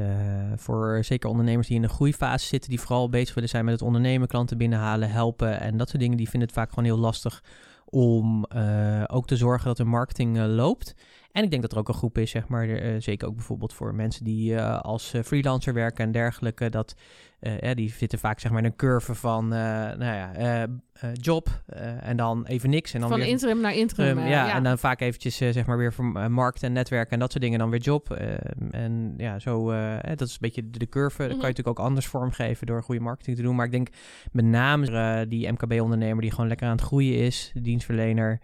[0.56, 2.70] voor zeker ondernemers die in een groeifase zitten.
[2.70, 5.60] Die vooral bezig willen zijn met het ondernemen, klanten binnenhalen, helpen.
[5.60, 6.16] En dat soort dingen.
[6.16, 7.42] Die vinden het vaak gewoon heel lastig
[7.96, 10.94] om uh, ook te zorgen dat de marketing uh, loopt.
[11.36, 13.72] En ik denk dat er ook een groep is, zeg maar, uh, zeker ook bijvoorbeeld
[13.72, 16.94] voor mensen die als freelancer werken en dergelijke, dat
[17.60, 20.66] ja, die zitten vaak zeg maar in een curve van, nou ja,
[21.12, 21.62] job
[22.00, 22.94] en dan even niks.
[22.94, 24.18] En dan van weer, interim naar interim.
[24.18, 27.30] ja, ja, en dan vaak eventjes zeg maar weer voor markt en netwerk en dat
[27.30, 28.10] soort dingen, dan weer job.
[28.70, 29.72] en ja, zo,
[30.14, 31.16] dat is een beetje de, de curve.
[31.16, 31.28] Mm -hmm.
[31.28, 33.56] Dat kan je natuurlijk ook anders vormgeven door goede marketing te doen.
[33.56, 33.88] Maar ik denk
[34.32, 38.40] met name die MKB-ondernemer die gewoon lekker aan het groeien is, dienstverlener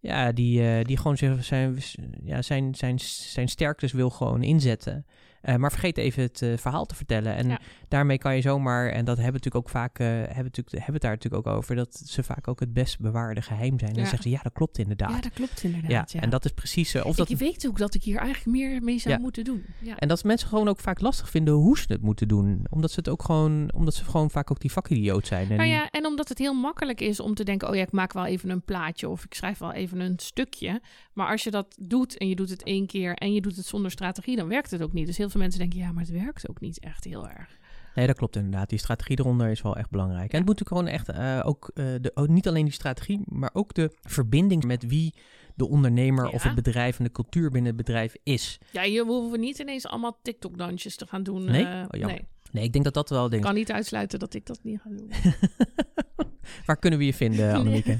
[0.00, 1.78] ja, die, uh, die gewoon zijn,
[2.22, 5.06] ja, zijn, zijn, zijn sterktes wil gewoon inzetten.
[5.40, 7.34] Eh, maar vergeet even het eh, verhaal te vertellen.
[7.34, 7.58] En Ja.
[7.88, 10.92] daarmee kan je zomaar, en dat hebben we natuurlijk ook vaak, eh, hebben, natuurlijk, hebben
[10.92, 13.90] het daar natuurlijk ook over, dat ze vaak ook het best bewaarde geheim zijn.
[13.90, 14.08] En dan Ja.
[14.10, 15.10] zeggen ze, ja, dat klopt inderdaad.
[15.10, 16.12] Ja, dat klopt inderdaad.
[16.12, 16.94] Ja, en dat is precies.
[17.02, 19.64] Of dat, ik weet ook dat ik hier eigenlijk meer mee zou moeten doen.
[19.78, 19.96] Ja.
[19.96, 22.66] en dat mensen gewoon ook vaak lastig vinden hoe ze het moeten doen.
[22.70, 25.50] Omdat ze het ook gewoon, omdat ze gewoon vaak ook die vakidioot zijn.
[25.50, 27.92] En Nou ja, en omdat het heel makkelijk is om te denken: oh ja, ik
[27.92, 30.80] maak wel even een plaatje of ik schrijf wel even een stukje.
[31.12, 33.66] Maar als je dat doet en je doet het één keer en je doet het
[33.66, 35.06] zonder strategie, dan werkt het ook niet.
[35.06, 37.58] Dus heel veel mensen denken: ja, maar het werkt ook niet echt heel erg.
[37.94, 38.68] Nee, dat klopt inderdaad.
[38.68, 40.32] Die strategie eronder is wel echt belangrijk.
[40.32, 43.20] En het moet natuurlijk gewoon echt eh, ook, eh, de, ook niet alleen die strategie,
[43.24, 45.14] maar ook de verbinding met wie
[45.54, 48.58] de ondernemer of het bedrijf en de cultuur binnen het bedrijf is.
[48.70, 51.44] Ja, je hoeven niet ineens allemaal TikTok-dansjes te gaan doen.
[51.44, 51.64] Nee?
[51.64, 52.26] eh, Oh, nee.
[52.52, 54.80] Nee, ik denk dat dat wel Ik ding kan niet uitsluiten dat ik dat niet
[54.80, 55.10] ga doen.
[56.66, 57.98] Waar kunnen we je vinden, Annemieke?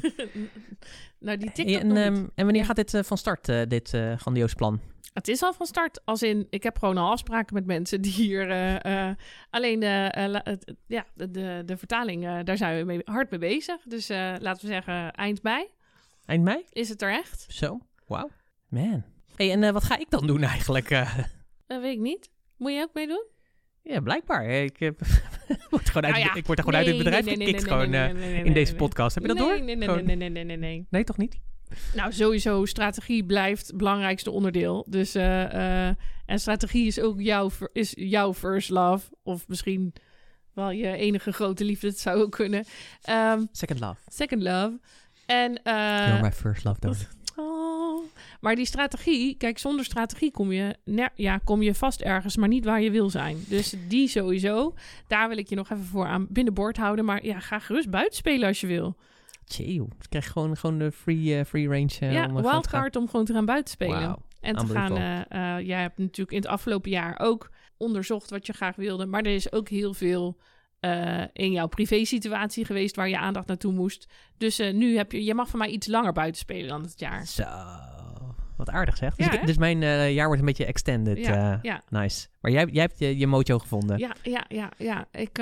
[1.18, 4.80] nou, die TikTok en, ehm, en wanneer gaat dit van start, dit grandioos plan?
[5.18, 6.00] Het is al van start.
[6.04, 8.50] Als in, ik heb gewoon al afspraken met mensen die hier...
[8.50, 9.16] eh, eh,
[9.50, 13.82] alleen het- het- ja, de, de, de vertaling, daar zijn we mee, hard mee bezig.
[13.82, 15.66] Dus laten we zeggen, eind mei
[16.24, 16.64] Eind mei?
[16.72, 17.46] is het er echt.
[17.48, 18.30] Zo, wauw.
[18.68, 19.04] Man.
[19.36, 20.88] Hey, en wat ga ik dan doen eigenlijk?
[21.66, 22.30] Dat weet ik niet.
[22.56, 23.26] Moet je ook meedoen?
[23.82, 24.44] ja, blijkbaar.
[24.44, 25.00] Ik, heb,
[25.70, 27.68] word gewoon uit, Nou ja, ik word er gewoon uit het bedrijf nee, nee, gekikt
[27.68, 29.14] gewoon in deze podcast.
[29.14, 29.64] Heb je dat nee, door?
[29.64, 30.86] Nee, nee, nee, nee, nee, nee, nee.
[30.90, 31.38] Nee, toch niet?
[31.94, 34.86] Nou, sowieso, strategie blijft het belangrijkste onderdeel.
[34.88, 35.94] Dus, eh, eh,
[36.26, 39.08] en strategie is ook jouw, is jouw first love.
[39.22, 39.92] Of misschien
[40.54, 42.64] wel je enige grote liefde, het zou ook kunnen.
[43.02, 43.96] Ehm, Second love.
[44.06, 44.78] second love.
[45.26, 47.08] En, eh, You're my first love, darling.
[47.36, 48.02] oh.
[48.40, 50.76] Maar die strategie, kijk, zonder strategie kom je,
[51.14, 53.44] ja, kom je vast ergens, maar niet waar je wil zijn.
[53.48, 54.74] Dus die sowieso.
[55.06, 57.04] Daar wil ik je nog even voor aan binnenboord houden.
[57.04, 58.96] Maar ja, ga gerust buiten spelen als je wil.
[59.56, 59.90] Joh.
[60.00, 61.96] Ik krijg gewoon, gewoon de free, eh, free range.
[62.00, 64.00] eh, ja, om, eh, wildcard om gewoon te gaan buiten spelen.
[64.40, 64.92] En te gaan,
[65.64, 69.06] jij hebt natuurlijk in het afgelopen jaar ook onderzocht wat je graag wilde.
[69.06, 70.38] Maar er is ook heel veel
[71.32, 74.06] in jouw privé-situatie geweest waar je aandacht naartoe moest.
[74.36, 77.26] Dus nu heb je, je mag van mij iets langer buiten spelen dan het jaar.
[77.26, 77.42] Zo,
[78.56, 79.14] wat aardig zeg.
[79.14, 81.18] Dus, Ja, ik- dus mijn jaar wordt een beetje extended.
[81.18, 82.28] Ja, ja, Nice.
[82.40, 83.98] Maar jij, jij hebt je, je mojo gevonden.
[83.98, 85.06] ja, ja, ja, ja.
[85.12, 85.38] Ik,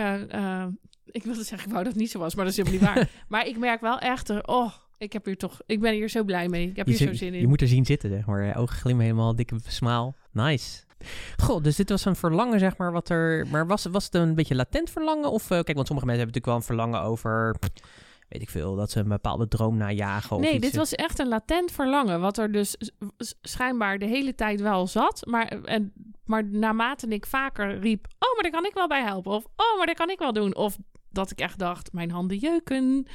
[1.10, 2.94] ik wilde zeggen, ik wou dat het niet zo was, maar dat is helemaal niet
[2.94, 3.10] waar.
[3.28, 6.24] maar ik merk wel echt, eh, oh, ik heb hier toch, ik ben hier zo
[6.24, 6.68] blij mee.
[6.68, 7.40] Ik heb je, hier zo zin in.
[7.40, 8.56] je moet er zien zitten, zeg maar.
[8.56, 10.16] Ogen glimmen helemaal, dikke smaal.
[10.32, 10.84] Nice.
[11.36, 13.46] Goh, dus dit was een verlangen, zeg maar, wat er...
[13.50, 15.30] Maar was, was het een beetje latent verlangen?
[15.30, 17.56] Of, eh, kijk, want sommige mensen hebben natuurlijk wel een verlangen over...
[18.28, 20.64] Weet ik veel, dat ze een bepaalde droom najagen of Nee, iets.
[20.64, 22.76] dit was echt een latent verlangen, wat er dus
[23.40, 25.26] schijnbaar de hele tijd wel zat.
[25.26, 25.92] Maar, en,
[26.24, 29.32] maar naarmate ik vaker riep, oh, maar daar kan ik wel bij helpen.
[29.32, 30.56] Of, oh, maar daar kan ik wel doen.
[30.56, 30.78] Of
[31.10, 33.06] dat ik echt dacht, mijn handen jeuken.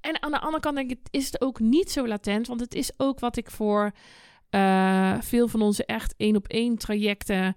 [0.00, 2.46] En aan de andere kant denk ik, is het ook niet zo latent.
[2.46, 3.92] Want het is ook wat ik voor
[4.50, 7.52] eh, veel van onze echt één-op-één trajecten eh,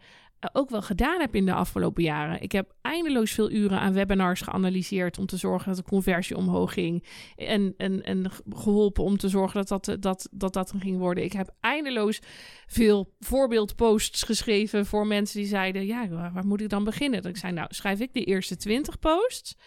[0.54, 2.41] ook wel gedaan heb in de afgelopen jaren.
[2.41, 6.74] Ik heb eindeloos veel uren aan webinars geanalyseerd om te zorgen dat de conversie omhoog
[6.74, 7.06] ging.
[7.36, 11.24] En, en, en geholpen om te zorgen dat dat, dat, dat dat er ging worden.
[11.24, 12.19] Ik heb eindeloos
[12.67, 17.21] veel voorbeeldposts geschreven voor mensen die zeiden: Ja, waar, moet ik dan beginnen?
[17.21, 19.58] Dat ik zei: Nou, schrijf ik de eerste 20 posts.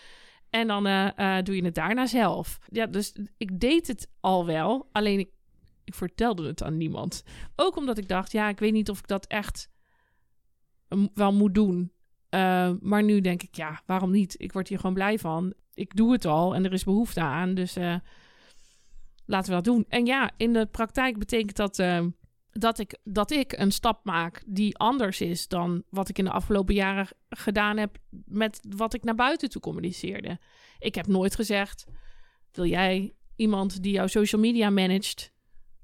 [0.50, 2.58] En dan eh, eh, doe je het daarna zelf.
[2.66, 4.88] Ja, dus ik deed het al wel.
[4.92, 5.30] Alleen ik,
[5.84, 7.22] ik vertelde het aan niemand.
[7.56, 9.77] Ook omdat ik dacht: Ja, ik weet niet of ik dat echt eh,
[11.14, 11.92] wel moet doen.
[12.30, 14.34] Uh, maar nu denk ik, ja, waarom niet?
[14.38, 15.54] Ik word hier gewoon blij van.
[15.74, 17.54] Ik doe het al en er is behoefte aan.
[17.54, 17.94] Dus uh,
[19.24, 19.84] laten we dat doen.
[19.88, 22.06] En ja, in de praktijk betekent dat uh,
[22.52, 26.30] dat, ik, dat ik een stap maak die anders is dan wat ik in de
[26.30, 30.38] afgelopen jaren gedaan heb met wat ik naar buiten toe communiceerde.
[30.78, 31.86] Ik heb nooit gezegd:
[32.52, 35.32] wil jij iemand die jouw social media managt,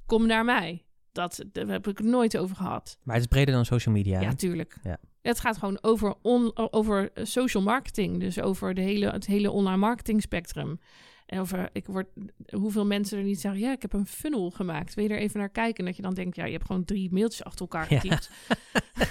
[0.07, 0.84] kom naar mij.
[1.15, 2.99] Dat, daar heb ik het nooit over gehad.
[3.03, 4.21] Maar het is breder dan social media.
[4.21, 4.77] Ja, tuurlijk.
[4.83, 4.99] Ja.
[5.23, 8.21] Het gaat gewoon over, on, over social marketing.
[8.21, 10.79] Dus over de hele, het hele online marketing spectrum.
[11.27, 12.07] En over ik word,
[12.51, 13.61] hoeveel mensen er niet zeggen...
[13.61, 14.95] ja, ik heb een funnel gemaakt.
[14.95, 15.79] Wil je er even naar kijken?
[15.79, 18.31] En dat je dan denkt, ja, je hebt gewoon drie mailtjes achter elkaar getypt.
[18.49, 18.57] Ja.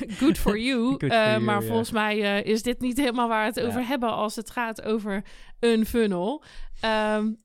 [0.20, 0.86] Good for you.
[0.90, 3.68] Good for uh, you maar volgens mij uh, is dit niet helemaal waar we het
[3.68, 4.10] over hebben...
[4.10, 5.24] als het gaat over
[5.60, 6.44] een funnel.
[6.86, 7.43] Um,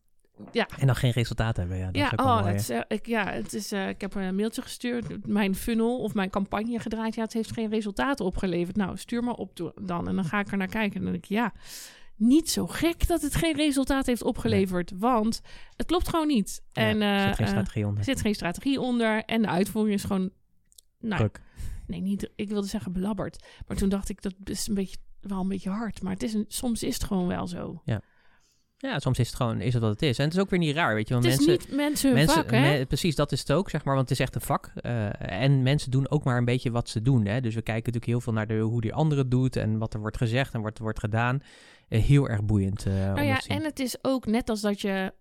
[0.53, 0.69] ja.
[0.79, 1.77] En dan geen resultaat hebben.
[1.77, 4.15] Ja, dat ja, is oh, het is, uh, ik, ja het is, uh, ik heb
[4.15, 7.15] een mailtje gestuurd, mijn funnel of mijn campagne gedraaid.
[7.15, 8.77] Ja, het heeft geen resultaten opgeleverd.
[8.77, 10.09] Nou, stuur maar op dan.
[10.09, 10.97] En dan ga ik er naar kijken.
[10.97, 11.53] En dan denk ik, ja,
[12.17, 14.91] niet zo gek dat het geen resultaat heeft opgeleverd.
[14.91, 15.01] Nee.
[15.01, 15.41] Want
[15.77, 16.63] het klopt gewoon niet.
[16.73, 17.99] Ja, en, er zit geen strategie onder.
[17.99, 19.25] Er zit geen strategie onder.
[19.25, 20.31] En de uitvoering is gewoon...
[21.01, 21.41] Nou, Druk.
[21.87, 23.45] nee, niet, ik wilde zeggen belabberd.
[23.67, 26.03] Maar toen dacht ik, dat is een beetje, wel een beetje hard.
[26.03, 27.83] Maar het is een, soms is het gewoon wel zo.
[27.85, 28.01] Ja.
[28.81, 30.19] Ja, soms is het gewoon is het wat het is.
[30.19, 31.15] En het is ook weer niet raar, weet je.
[31.15, 32.79] Want het is mensen, niet mensen hun mensen vak, hè?
[32.79, 33.95] me- precies, dat is het ook, zeg maar.
[33.95, 34.73] Want het is echt een vak.
[34.75, 37.27] Eh, en mensen doen ook maar een beetje wat ze doen.
[37.27, 37.41] Hè?
[37.41, 39.95] Dus we kijken natuurlijk heel veel naar de, hoe die andere het doet en wat
[39.95, 41.43] er wordt gezegd en wat er wordt gedaan.
[41.89, 42.85] Eh, heel erg boeiend.
[42.85, 45.13] Nou dat ja, en het is ook net als dat je...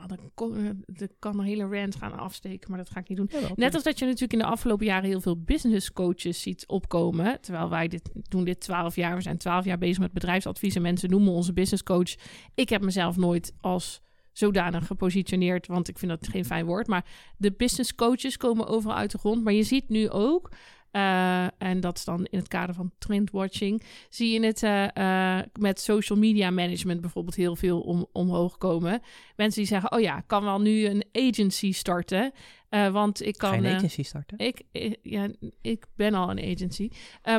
[0.00, 3.18] Ah, dan kon, ik kan een hele rant gaan afsteken, maar dat ga ik niet
[3.18, 3.30] doen.
[3.54, 7.40] Net als dat je natuurlijk in de afgelopen jaren heel veel business coaches ziet opkomen.
[7.40, 9.16] Terwijl wij dit doen dit 12 jaar.
[9.16, 10.74] We zijn 12 jaar bezig met bedrijfsadvies.
[10.74, 12.14] En mensen noemen onze business coach.
[12.54, 15.66] Ik heb mezelf nooit als zodanig gepositioneerd.
[15.66, 16.86] Want ik vind dat geen fijn woord.
[16.86, 17.04] Maar
[17.36, 19.44] de business coaches komen overal uit de grond.
[19.44, 20.50] Maar je ziet nu ook.
[20.90, 23.82] Eh, en dat is dan in het kader van trendwatching.
[24.08, 24.96] Zie je het eh,
[25.38, 29.00] eh, met social media management bijvoorbeeld heel veel om, omhoog komen.
[29.36, 32.32] Mensen die zeggen: Oh ja, ik kan wel nu een agency starten.
[32.68, 33.50] want ik kan.
[33.50, 34.38] Ga je een eh, agency starten?
[34.38, 35.28] ik, eh, ja,
[35.62, 36.90] ik ben al een agency.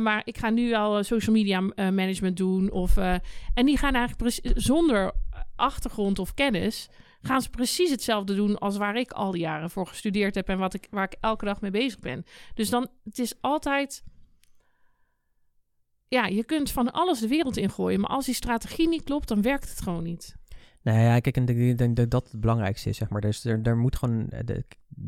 [0.02, 2.72] Maar ik ga nu al social media management doen.
[2.72, 2.98] Of,
[3.54, 5.14] en die gaan eigenlijk zonder
[5.56, 6.90] achtergrond of kennis...
[7.22, 10.50] gaan ze precies hetzelfde doen als waar ik al die jaren voor gestudeerd heb...
[10.50, 12.26] en wat ik, waar ik elke dag mee bezig ben.
[12.54, 14.04] Dus dan, het is altijd...
[16.08, 18.00] Ja, je kunt van alles de wereld ingooien...
[18.00, 20.39] maar als die strategie niet klopt, dan werkt het gewoon niet.
[20.84, 23.22] Nou ja, kijk, en ik denk dat dat het belangrijkste is, zeg maar.
[23.22, 24.56] Dus er, er moet gewoon, eh,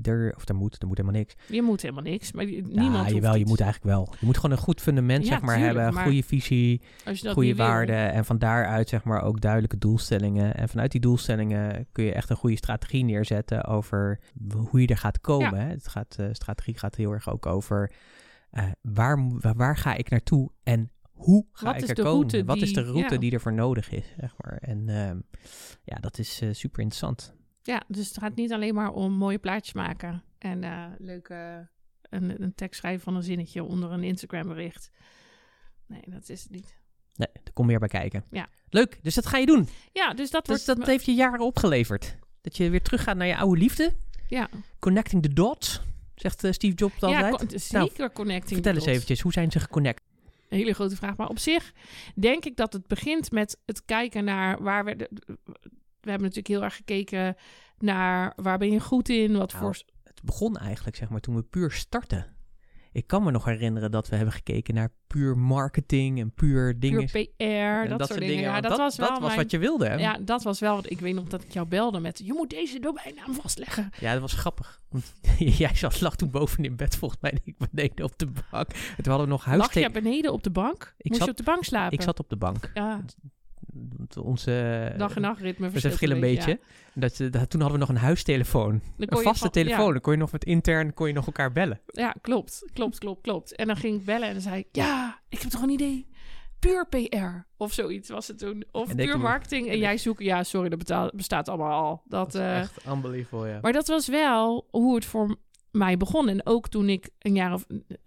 [0.03, 1.35] er, of er moet, er moet helemaal niks.
[1.47, 4.07] Je moet helemaal niks, maar Ja, niemand hoeft jawel, je moet eigenlijk wel.
[4.19, 5.93] Je moet gewoon een goed fundament, Ja, zeg maar, tuurlijk, hebben.
[5.93, 8.11] maar goede visie, goede wil- waarden.
[8.11, 10.55] En van daaruit, zeg maar, ook duidelijke doelstellingen.
[10.55, 14.19] En vanuit die doelstellingen kun je echt een goede strategie neerzetten over
[14.69, 15.59] hoe je er gaat komen.
[15.59, 15.67] Hè?
[15.69, 17.91] Het gaat, eh, strategie gaat heel erg ook over
[18.51, 20.89] eh, waar, waar ga ik naartoe en
[21.23, 22.17] hoe ga Wat ik is er de komen?
[22.17, 23.19] route Wat is die- de route ja.
[23.19, 24.57] die ervoor nodig is, zeg maar.
[24.57, 25.19] En ehm,
[25.83, 27.33] ja, dat is eh, super interessant.
[27.63, 31.69] Ja, dus het gaat niet alleen maar om mooie plaatjes maken en eh leuke
[32.01, 34.89] een, een tekst schrijven van een zinnetje onder een Instagram bericht.
[35.87, 36.79] Nee, dat is het niet.
[37.15, 38.23] Nee, er komt meer bij kijken.
[38.31, 38.47] Ja.
[38.69, 39.67] Leuk, dus dat ga je doen.
[39.93, 40.79] Ja, dus dat Dus wordt...
[40.79, 42.17] dat heeft je jaren opgeleverd.
[42.41, 43.93] Dat je weer teruggaat naar je oude liefde.
[44.27, 45.81] ja, Connecting the dots,
[46.15, 47.51] zegt eh, Steve Jobs altijd.
[47.51, 48.53] ja zeker connecting.
[48.53, 50.01] Vertel eens eventjes, hoe zijn ze geconnect?
[50.51, 51.17] Een hele grote vraag.
[51.17, 51.73] Maar op zich
[52.15, 54.95] denk ik dat het begint met het kijken naar waar we...
[54.95, 55.09] de-
[56.01, 57.35] we hebben natuurlijk heel erg gekeken
[57.77, 59.83] naar waar ben je goed in, wat Nou, voor...
[60.03, 62.35] Het begon eigenlijk, zeg maar, toen we puur startten.
[62.93, 67.09] Ik kan me nog herinneren dat we hebben gekeken naar puur marketing en puur dingen.
[67.11, 68.41] Puur PR, en dat, soort dingen.
[68.41, 69.87] Ja, dat, was wel dat was wat je wilde.
[69.87, 69.95] Hè?
[69.95, 70.75] Ja, dat was wel...
[70.75, 72.21] wat Ik weet nog dat ik jou belde met...
[72.23, 73.89] Je moet deze domeinnaam vastleggen.
[73.99, 74.81] Ja, dat was grappig.
[74.89, 75.13] Want
[75.61, 78.67] jij zat lag toen boven in bed, volgens mij, en ik beneden op de bank.
[78.69, 79.85] En toen hadden we nog Lag huis.
[79.85, 80.93] je beneden op de bank?
[80.97, 81.97] Ik Moest zat- je op de bank slapen?
[81.97, 82.71] Ik zat op de bank.
[82.73, 83.01] Ja,
[84.23, 86.59] Onze dag en nachtritme We verschilt verschillen een beetje.
[86.93, 88.81] Dat, eh, dat, toen hadden we nog een huistelefoon.
[88.97, 89.85] Een vaste van- telefoon.
[89.85, 91.79] Ja, Dan kon je nog met intern kon je nog elkaar bellen.
[91.85, 92.69] ja, klopt.
[92.73, 93.55] Klopt, klopt, klopt.
[93.55, 94.67] En dan ging ik bellen en dan zei ik...
[94.71, 96.07] Ja, ik heb toch een idee.
[96.59, 97.45] Puur PR.
[97.57, 98.63] Of zoiets was het toen.
[98.71, 99.67] Of En puur marketing.
[99.69, 100.21] En jij zoekt...
[100.23, 102.01] Ja, sorry, dat betaal- bestaat allemaal al.
[102.05, 103.59] Dat, eh, echt unbelievable, ja.
[103.61, 105.35] Maar dat was wel hoe het voor
[105.71, 106.29] mij begon.
[106.29, 107.65] En ook toen ik een jaar of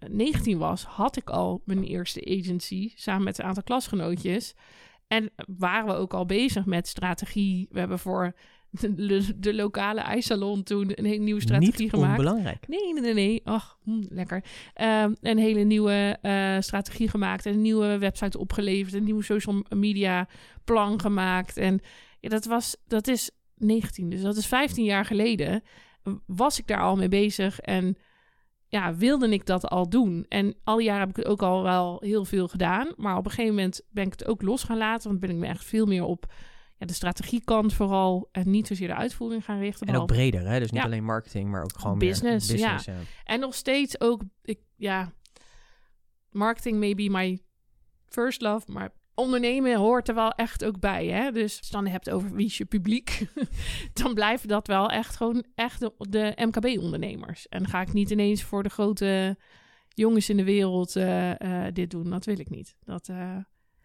[0.09, 4.53] 19 was, had ik al mijn eerste agency samen met een aantal klasgenootjes.
[5.07, 7.67] En waren we ook al bezig met strategie.
[7.71, 8.33] We hebben voor
[8.95, 12.19] de, de lokale ijssalon toen een hele nieuwe strategie Niet gemaakt.
[12.19, 12.67] onbelangrijk.
[12.67, 13.41] Nee, nee, nee, nee.
[13.43, 14.43] Ach, hm, lekker.
[14.73, 17.45] Ehm, een hele nieuwe eh, strategie gemaakt.
[17.45, 18.93] En een nieuwe website opgeleverd.
[18.93, 20.27] Een nieuwe social media
[20.63, 21.57] plan gemaakt.
[21.57, 21.79] En
[22.19, 25.63] ja, dat, was, dat is 19, dus dat is 15 jaar geleden.
[26.25, 27.97] Was ik daar al mee bezig en
[28.67, 30.25] ja, wilde ik dat al doen.
[30.29, 32.93] En al die jaren heb ik het ook al wel heel veel gedaan.
[32.95, 35.07] Maar op een gegeven moment ben ik het ook los gaan laten.
[35.09, 36.33] Want ben ik me echt veel meer op
[36.77, 38.29] ja, de strategiekant vooral.
[38.31, 39.87] En niet zozeer de uitvoering gaan richten.
[39.87, 40.59] En ook breder, hè?
[40.59, 40.85] Dus niet Ja.
[40.85, 42.79] alleen marketing, maar ook gewoon meer Business, ja.
[43.23, 45.11] En nog steeds ook, ik, ja,
[46.29, 47.39] marketing may be my
[48.05, 51.05] first love, maar ondernemen hoort er wel echt ook bij.
[51.05, 51.31] Hè?
[51.31, 53.27] Dus als je dan hebt over wie is je publiek,
[54.01, 57.47] dan blijven dat wel echt gewoon echt de, de MKB-ondernemers.
[57.47, 59.37] En ga ik niet ineens voor de grote
[59.95, 62.09] jongens in de wereld eh, eh, dit doen.
[62.09, 62.75] Dat wil ik niet.
[62.83, 63.37] Dat, eh,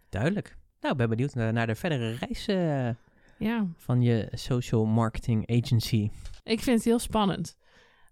[0.08, 0.56] Duidelijk.
[0.80, 2.44] Nou, ik ben benieuwd naar, naar de verdere reis
[3.38, 6.10] ja, van je social marketing agency.
[6.42, 7.56] ik vind het heel spannend.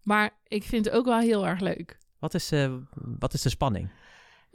[0.03, 1.99] Maar ik vind het ook wel heel erg leuk.
[2.19, 2.53] Wat is,
[3.19, 3.91] wat is de spanning?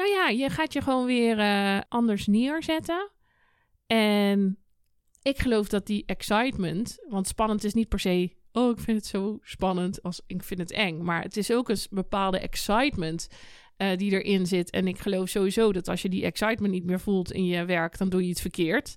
[0.04, 3.12] Nou ja, je gaat je gewoon weer eh, anders neerzetten.
[3.88, 4.58] En
[5.22, 9.06] ik geloof dat die excitement, want spannend is niet per se, oh, ik vind het
[9.06, 11.04] zo spannend als ik vind het eng.
[11.04, 13.28] Maar het is ook een bepaalde excitement
[13.78, 14.70] eh, die erin zit.
[14.70, 17.98] En ik geloof sowieso dat als je die excitement niet meer voelt in je werk,
[17.98, 18.96] dan doe je iets verkeerd.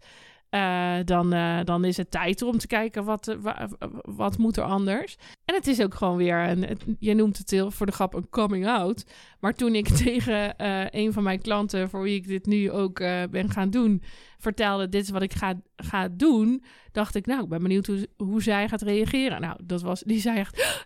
[0.51, 3.69] Eh, dan, eh, dan is het tijd om te kijken wat, wa-
[4.03, 5.17] wat moet er anders.
[5.45, 8.29] En het is ook gewoon weer, een, je noemt het heel voor de grap een
[8.29, 9.05] coming out.
[9.41, 10.55] Maar toen ik tegen
[10.97, 12.99] een van mijn klanten, voor wie ik dit nu ook
[13.31, 14.03] ben gaan doen,
[14.39, 16.65] vertelde: Dit is wat ik ga, ga doen.
[16.93, 19.41] Dacht ik, nou, ik ben benieuwd hoe, hoe zij gaat reageren.
[19.41, 20.86] Nou, dat was, die zei Echt?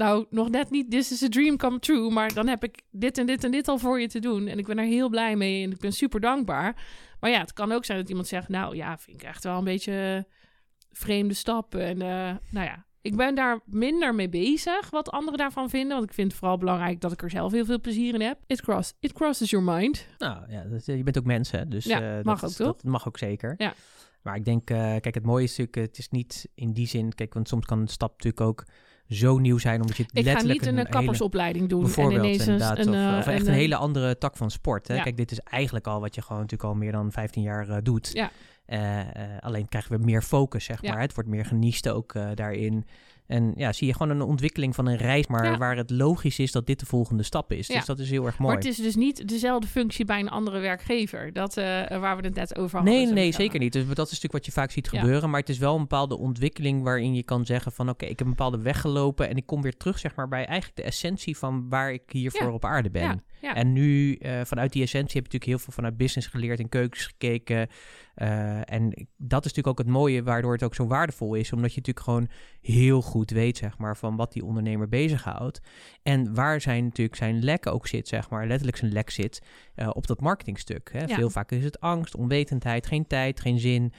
[0.00, 2.10] Nou, nog net niet, this is a dream come true.
[2.10, 4.46] Maar dan heb ik dit en dit en dit al voor je te doen.
[4.46, 6.84] En ik ben er heel blij mee en ik ben super dankbaar.
[7.20, 9.58] Maar ja, het kan ook zijn dat iemand zegt: Nou ja, vind ik echt wel
[9.58, 10.26] een beetje
[10.90, 11.74] vreemde stap.
[11.74, 15.96] En eh, nou ja, ik ben daar minder mee bezig wat anderen daarvan vinden.
[15.96, 18.38] Want ik vind het vooral belangrijk dat ik er zelf heel veel plezier in heb.
[18.46, 20.06] It, cross, it crosses your mind.
[20.18, 22.76] Nou ja, dat, je bent ook mensen, hè, dus Ja, eh, mag dat, ook, toch?
[22.76, 23.54] Dat mag ook zeker.
[23.56, 23.72] Ja.
[24.22, 27.14] Maar ik denk, eh, kijk, het mooie is natuurlijk, het is niet in die zin,
[27.14, 28.64] kijk, want soms kan een stap natuurlijk ook
[29.10, 31.80] zo nieuw zijn, omdat je het Ik ga niet een, hele- kappersopleiding doen.
[31.82, 32.78] Bijvoorbeeld, en ineens een, inderdaad.
[32.78, 34.88] een, of, eh, of echt een, eh, hele andere tak van sport.
[34.88, 34.94] Hè?
[34.94, 35.02] Ja.
[35.02, 37.76] Kijk, dit is eigenlijk al wat je gewoon natuurlijk al meer dan 15 jaar eh,
[37.82, 38.10] doet.
[38.12, 38.30] Ja.
[39.40, 40.92] Alleen krijgen we meer focus, zeg Ja.
[40.92, 41.00] maar.
[41.00, 42.84] Het wordt meer geniest ook daarin.
[43.30, 45.58] En ja, zie je gewoon een ontwikkeling van een reis, maar Ja.
[45.58, 47.66] waar het logisch is dat dit de volgende stap is.
[47.66, 47.74] Ja.
[47.74, 48.54] Dus dat is heel erg mooi.
[48.54, 51.32] Maar het is dus niet dezelfde functie bij een andere werkgever.
[51.32, 51.64] Dat eh,
[51.98, 52.94] waar we het net over hadden.
[52.94, 53.72] Nee, nee, zeker niet.
[53.72, 55.00] Dus dat is natuurlijk wat je vaak ziet Ja.
[55.00, 55.30] gebeuren.
[55.30, 57.88] Maar het is wel een bepaalde ontwikkeling waarin je kan zeggen van...
[57.88, 60.44] oké, ik heb een bepaalde weg gelopen en ik kom weer terug zeg maar, bij
[60.46, 63.24] eigenlijk de essentie van waar ik hiervoor op aarde ben.
[63.40, 63.54] Ja.
[63.54, 66.68] En nu, eh, vanuit die essentie heb je natuurlijk heel veel vanuit business geleerd, in
[66.68, 67.68] keukens gekeken.
[68.14, 71.52] Eh, en dat is natuurlijk ook het mooie, waardoor het ook zo waardevol is.
[71.52, 72.28] Omdat je natuurlijk gewoon
[72.60, 75.60] heel goed weet, zeg maar, van wat die ondernemer bezighoudt.
[76.02, 79.42] En waar zijn natuurlijk zijn lek ook zit, zeg maar, letterlijk zijn lek zit
[79.74, 80.90] eh, op dat marketingstuk.
[80.92, 81.04] Hè.
[81.04, 81.14] Ja.
[81.14, 83.92] Veel vaker is het angst, onwetendheid, geen tijd, geen zin,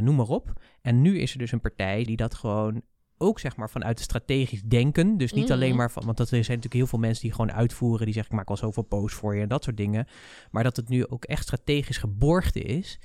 [0.00, 0.52] noem maar op.
[0.82, 2.82] En nu is er dus een partij die dat gewoon
[3.18, 5.16] ook zeg maar vanuit het strategisch denken.
[5.16, 5.52] Dus niet Mhm.
[5.52, 8.14] alleen maar van, want dat er zijn natuurlijk heel veel mensen die gewoon uitvoeren, die
[8.14, 10.06] zeggen ik maak al zoveel posts voor je en dat soort dingen.
[10.50, 12.98] Maar dat het nu ook echt strategisch geborgd is.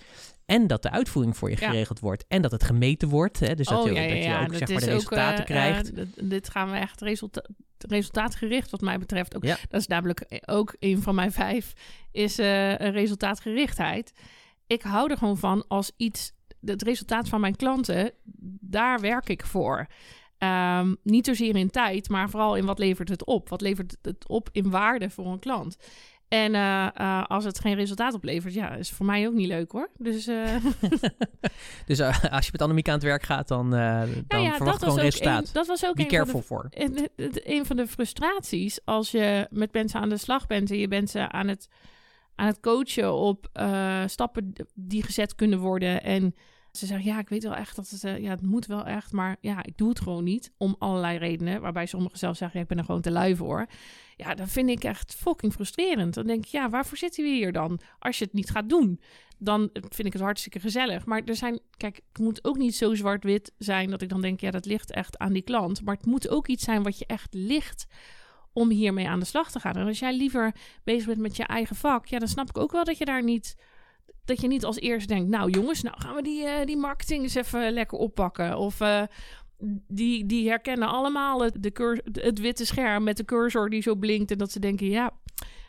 [0.46, 1.70] En dat de uitvoering voor je Ja.
[1.70, 2.26] geregeld wordt.
[2.28, 3.40] En dat het gemeten wordt.
[3.40, 3.56] Hè?
[3.56, 4.42] Dus dat, oh, je, ja, ja, dat je ja.
[4.42, 5.90] ook Dat zeg maar, de ook, resultaten eh, krijgt.
[5.90, 7.44] eh, dit- dit gaan we echt resulta
[7.88, 9.36] resultaatgericht wat mij betreft.
[9.36, 9.58] Ook, Ja.
[9.70, 11.74] Dat is namelijk ook een van mijn vijf,
[12.12, 14.14] is eh, resultaatgerichtheid.
[14.68, 16.34] Ik hou er gewoon van als iets,
[16.66, 18.12] het resultaat van mijn klanten,
[18.62, 19.88] daar werk ik voor.
[20.38, 23.50] Ehm, niet zozeer in tijd, maar vooral in wat levert het op?
[23.50, 25.78] Wat levert het op in waarde voor een klant?
[26.28, 29.72] En eh, eh, als het geen resultaat oplevert, ja, is voor mij ook niet leuk
[29.72, 29.90] hoor.
[29.98, 30.56] Dus eh,
[31.86, 33.80] dus als je met Annemiek aan het werk gaat, dan, dan
[34.28, 35.48] nou ja, verwacht gewoon resultaat.
[35.48, 36.68] een- dat was ook Be een van de careful voor.
[36.70, 40.72] En het- het- een van de frustraties als je met mensen aan de slag bent
[40.72, 41.68] en je bent ze aan het,
[42.36, 43.48] aan het coachen op
[44.06, 46.04] stappen die gezet kunnen worden.
[46.04, 46.36] En
[46.72, 49.12] ze zeggen, ja, ik weet wel echt dat het, eh, ja, het moet wel echt,
[49.12, 50.52] maar ja, ik doe het gewoon niet.
[50.58, 53.66] Om allerlei redenen, waarbij sommigen zelf zeggen, ik ben er gewoon te lui voor.
[54.16, 56.14] Ja, dat vind ik echt fucking frustrerend.
[56.14, 57.80] Dan denk ik, ja, waarvoor zitten we hier dan?
[58.00, 59.00] Als je het niet gaat doen,
[59.38, 61.06] dan vind ik het hartstikke gezellig.
[61.06, 64.40] Maar er zijn, kijk, het moet ook niet zo zwart-wit zijn dat ik dan denk,
[64.40, 65.84] ja, dat ligt echt aan die klant.
[65.84, 67.88] Maar het moet ook iets zijn wat je echt ligt
[68.54, 69.76] om hiermee aan de slag te gaan.
[69.76, 72.72] En als jij liever bezig bent met je eigen vak, ja, dan snap ik ook
[72.72, 73.56] wel dat je daar niet,
[74.26, 77.24] dat je niet als eerste denkt, nou jongens, nou gaan we die, eh, die marketing
[77.24, 78.58] eens even lekker oppakken.
[78.58, 79.04] Of eh,
[79.88, 84.32] die, die herkennen allemaal het, de het witte scherm met de cursor die zo blinkt
[84.32, 85.14] en dat ze denken, ja,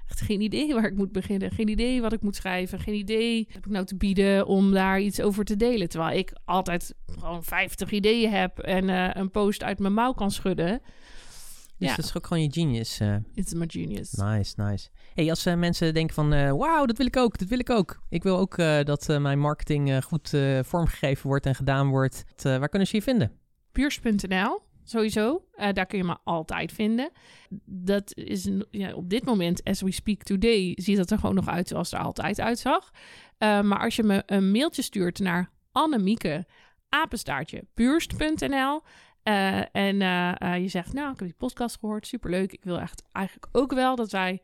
[0.08, 1.50] echt geen idee waar ik moet beginnen.
[1.50, 2.78] Geen idee wat ik moet schrijven.
[2.78, 5.88] Geen idee heb ik nou te bieden om daar iets over te delen.
[5.88, 10.30] Terwijl ik altijd gewoon 50 ideeën heb en eh, een post uit mijn mouw kan
[10.30, 10.82] schudden.
[11.82, 11.96] Dus Ja.
[11.96, 13.00] dat is ook gewoon je genius.
[13.00, 13.16] eh.
[13.34, 14.12] It's my genius.
[14.12, 14.88] Nice, nice.
[15.14, 17.70] Hey, als eh, mensen denken van, eh, wauw, dat wil ik ook, dat wil ik
[17.70, 18.00] ook.
[18.08, 22.24] Ik wil ook dat mijn marketing goed vormgegeven wordt en gedaan wordt.
[22.42, 23.32] Waar kunnen ze je vinden?
[23.72, 25.44] Puurs.nl, sowieso.
[25.72, 27.10] Daar kun je me altijd vinden.
[27.64, 31.48] Dat is ja, op dit moment, as we speak today, ziet dat er gewoon nog
[31.48, 32.90] uit zoals het er altijd uitzag.
[33.38, 36.46] Maar als je me een mailtje stuurt naar Annemieke,
[36.88, 38.82] apenstaartje, puurst.nl.
[39.22, 42.52] eh, en eh, eh, je zegt, nou, ik heb die podcast gehoord, superleuk.
[42.52, 44.42] Ik wil echt eigenlijk ook wel dat wij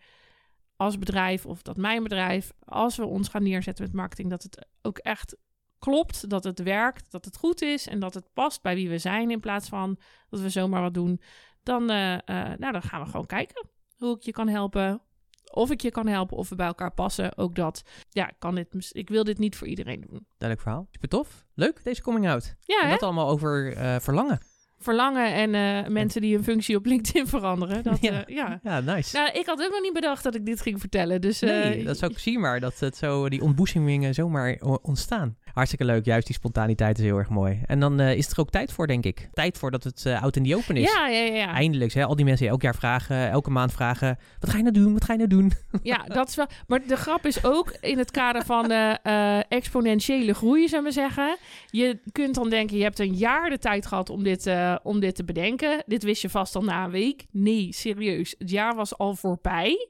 [0.76, 4.66] als bedrijf, of dat mijn bedrijf, als we ons gaan neerzetten met marketing, dat het
[4.82, 5.36] ook echt
[5.78, 8.98] klopt, dat het werkt, dat het goed is en dat het past bij wie we
[8.98, 11.20] zijn in plaats van dat we zomaar wat doen,
[11.62, 15.02] dan, nou, dan gaan we gewoon kijken hoe ik je kan helpen.
[15.50, 17.36] Of ik je kan helpen of we bij elkaar passen.
[17.36, 17.82] Ook dat.
[18.10, 20.26] Ja, ik, kan dit, ik wil dit niet voor iedereen doen.
[20.38, 20.88] Duidelijk verhaal.
[20.90, 21.46] Super tof.
[21.54, 22.54] Leuk, deze coming out.
[22.60, 22.92] Ja, en hè?
[22.92, 24.40] dat allemaal over eh, verlangen.
[24.78, 27.82] Verlangen en eh, mensen die hun functie op LinkedIn veranderen.
[27.82, 28.12] Dat, Ja.
[28.12, 28.24] ja.
[28.26, 28.60] ja.
[28.62, 29.16] Ja, nice.
[29.16, 31.20] Nou, ik had ook nog niet bedacht dat ik dit ging vertellen.
[31.20, 35.36] Dus, eh, nee, dat is ook zie maar dat het zo, die ontboezemingen zomaar ontstaan.
[35.58, 36.04] Hartstikke leuk.
[36.04, 37.60] Juist die spontaniteit is heel erg mooi.
[37.66, 39.28] En dan eh, is er ook tijd voor, denk ik.
[39.32, 40.92] Tijd voor dat het uh, oud in die open is.
[40.92, 41.52] Ja, ja, ja.
[41.52, 41.92] Eindelijk.
[41.92, 42.04] Hè?
[42.04, 44.18] Al die mensen die elk jaar vragen, elke maand vragen...
[44.40, 44.92] Wat ga je nou doen?
[44.92, 45.52] Wat ga je nou doen?
[45.82, 46.46] Ja, dat is wel...
[46.66, 51.04] Maar de grap is ook in het kader van uh, exponentiële groei, zou ik maar
[51.04, 51.36] zeggen.
[51.70, 54.50] Je kunt dan denken, je hebt een jaar de tijd gehad om dit,
[54.82, 55.82] om dit te bedenken.
[55.86, 57.26] Dit wist je vast al na een week.
[57.30, 58.34] Nee, serieus.
[58.38, 59.88] Het jaar was al voorbij.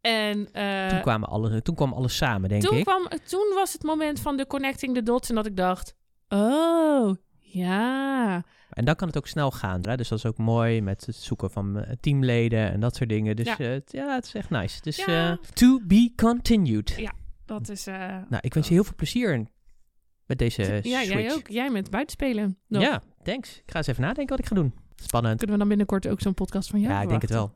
[0.00, 2.84] En, uh, toen, kwamen alle, toen kwam alles samen, denk toen ik.
[2.84, 5.94] Kwam, toen was het moment van de connecting the dots en dat ik dacht,
[6.28, 8.44] oh, ja.
[8.70, 9.80] En dan kan het ook snel gaan.
[9.82, 9.96] Hè?
[9.96, 13.36] Dus dat is ook mooi met het zoeken van eh, teamleden en dat soort dingen.
[13.36, 14.80] Dus ja, uh, ja het is echt nice.
[14.80, 15.38] Dus ja.
[15.52, 16.94] to be continued.
[16.96, 17.12] Ja,
[17.44, 17.84] dat is...
[17.84, 19.46] nou, ik wens je heel veel plezier
[20.26, 21.12] met deze Ja, switch.
[21.12, 21.48] jij ook.
[21.48, 22.58] Jij met buitenspelen.
[22.66, 22.82] Nog.
[22.82, 23.56] Ja, thanks.
[23.56, 24.74] Ik ga eens even nadenken wat ik ga doen.
[25.02, 25.36] Spannend.
[25.36, 27.52] Kunnen we dan binnenkort ook zo'n podcast van jou Ja, ik denk het wel.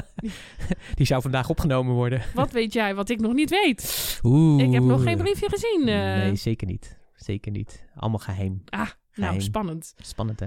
[0.94, 2.22] Die zou vandaag opgenomen worden.
[2.34, 4.20] Wat weet jij wat ik nog niet weet?
[4.22, 4.62] Oeh.
[4.62, 5.80] Ik heb nog geen briefje gezien.
[5.80, 5.94] Uh...
[5.94, 6.98] Nee, zeker niet.
[7.14, 7.86] Zeker niet.
[7.94, 8.62] Allemaal geheim.
[8.68, 9.32] Ah, geheim.
[9.32, 9.94] nou, spannend.
[9.96, 10.46] Spannend, hè?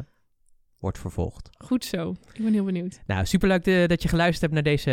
[0.83, 1.49] Wordt vervolgd.
[1.57, 2.15] Goed zo.
[2.33, 2.99] Ik ben heel benieuwd.
[3.05, 4.91] Nou, superleuk de, dat je geluisterd hebt naar deze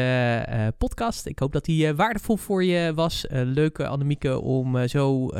[0.49, 1.26] uh, podcast.
[1.26, 3.26] Ik hoop dat die uh, waardevol voor je was.
[3.30, 5.30] Uh, leuke, Annemieke, om zo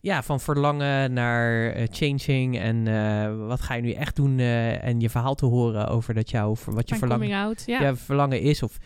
[0.00, 5.34] ja, van verlangen naar changing en wat ga je nu echt doen en je verhaal
[5.34, 7.80] te horen over dat jou, wat je verlangen, coming out, ja.
[7.80, 8.78] ja, verlangen is of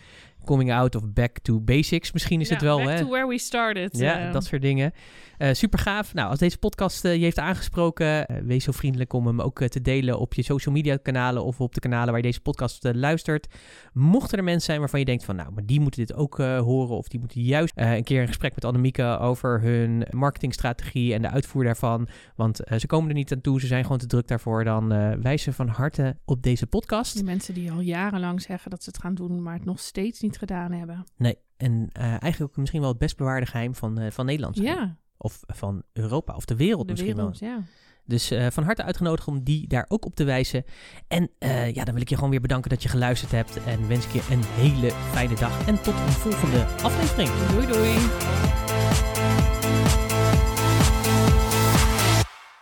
[0.47, 2.77] coming out of back to basics misschien is ja, het wel.
[2.77, 2.99] Back hè?
[2.99, 3.97] to where we started.
[3.97, 4.93] Ja, dat soort dingen.
[5.37, 6.13] Uh, super gaaf.
[6.13, 9.67] Nou, als deze podcast uh, je heeft aangesproken, uh, wees zo vriendelijk om hem ook
[9.67, 12.89] te delen op je social media kanalen of op de kanalen waar je deze podcast
[12.93, 13.47] luistert.
[13.93, 16.97] Mochten er mensen zijn waarvan je denkt van, nou, maar die moeten dit ook horen
[16.97, 21.29] of die moeten juist een keer een gesprek met Annemieke over hun marketingstrategie en de
[21.29, 24.63] uitvoer daarvan, want ze komen er niet aan toe, ze zijn gewoon te druk daarvoor,
[24.63, 24.87] dan
[25.21, 27.13] wijs ze van harte op deze podcast.
[27.13, 30.21] Die mensen die al jarenlang zeggen dat ze het gaan doen, maar het nog steeds
[30.21, 31.05] niet gedaan hebben.
[31.17, 34.57] Nee, en eigenlijk ook misschien wel het best bewaarde geheim van, van Nederland.
[34.57, 34.97] Ja.
[35.17, 37.49] Of van Europa of de wereld de misschien wereld, wel.
[37.49, 37.63] Ja.
[38.05, 40.63] Dus uh, van harte uitgenodigd om die daar ook op te wijzen.
[41.07, 43.63] En uh, ja, dan wil ik je gewoon weer bedanken dat je geluisterd hebt.
[43.63, 45.67] En wens ik je een hele fijne dag.
[45.67, 47.29] En tot een volgende aflevering.
[47.51, 49.06] Doei doei.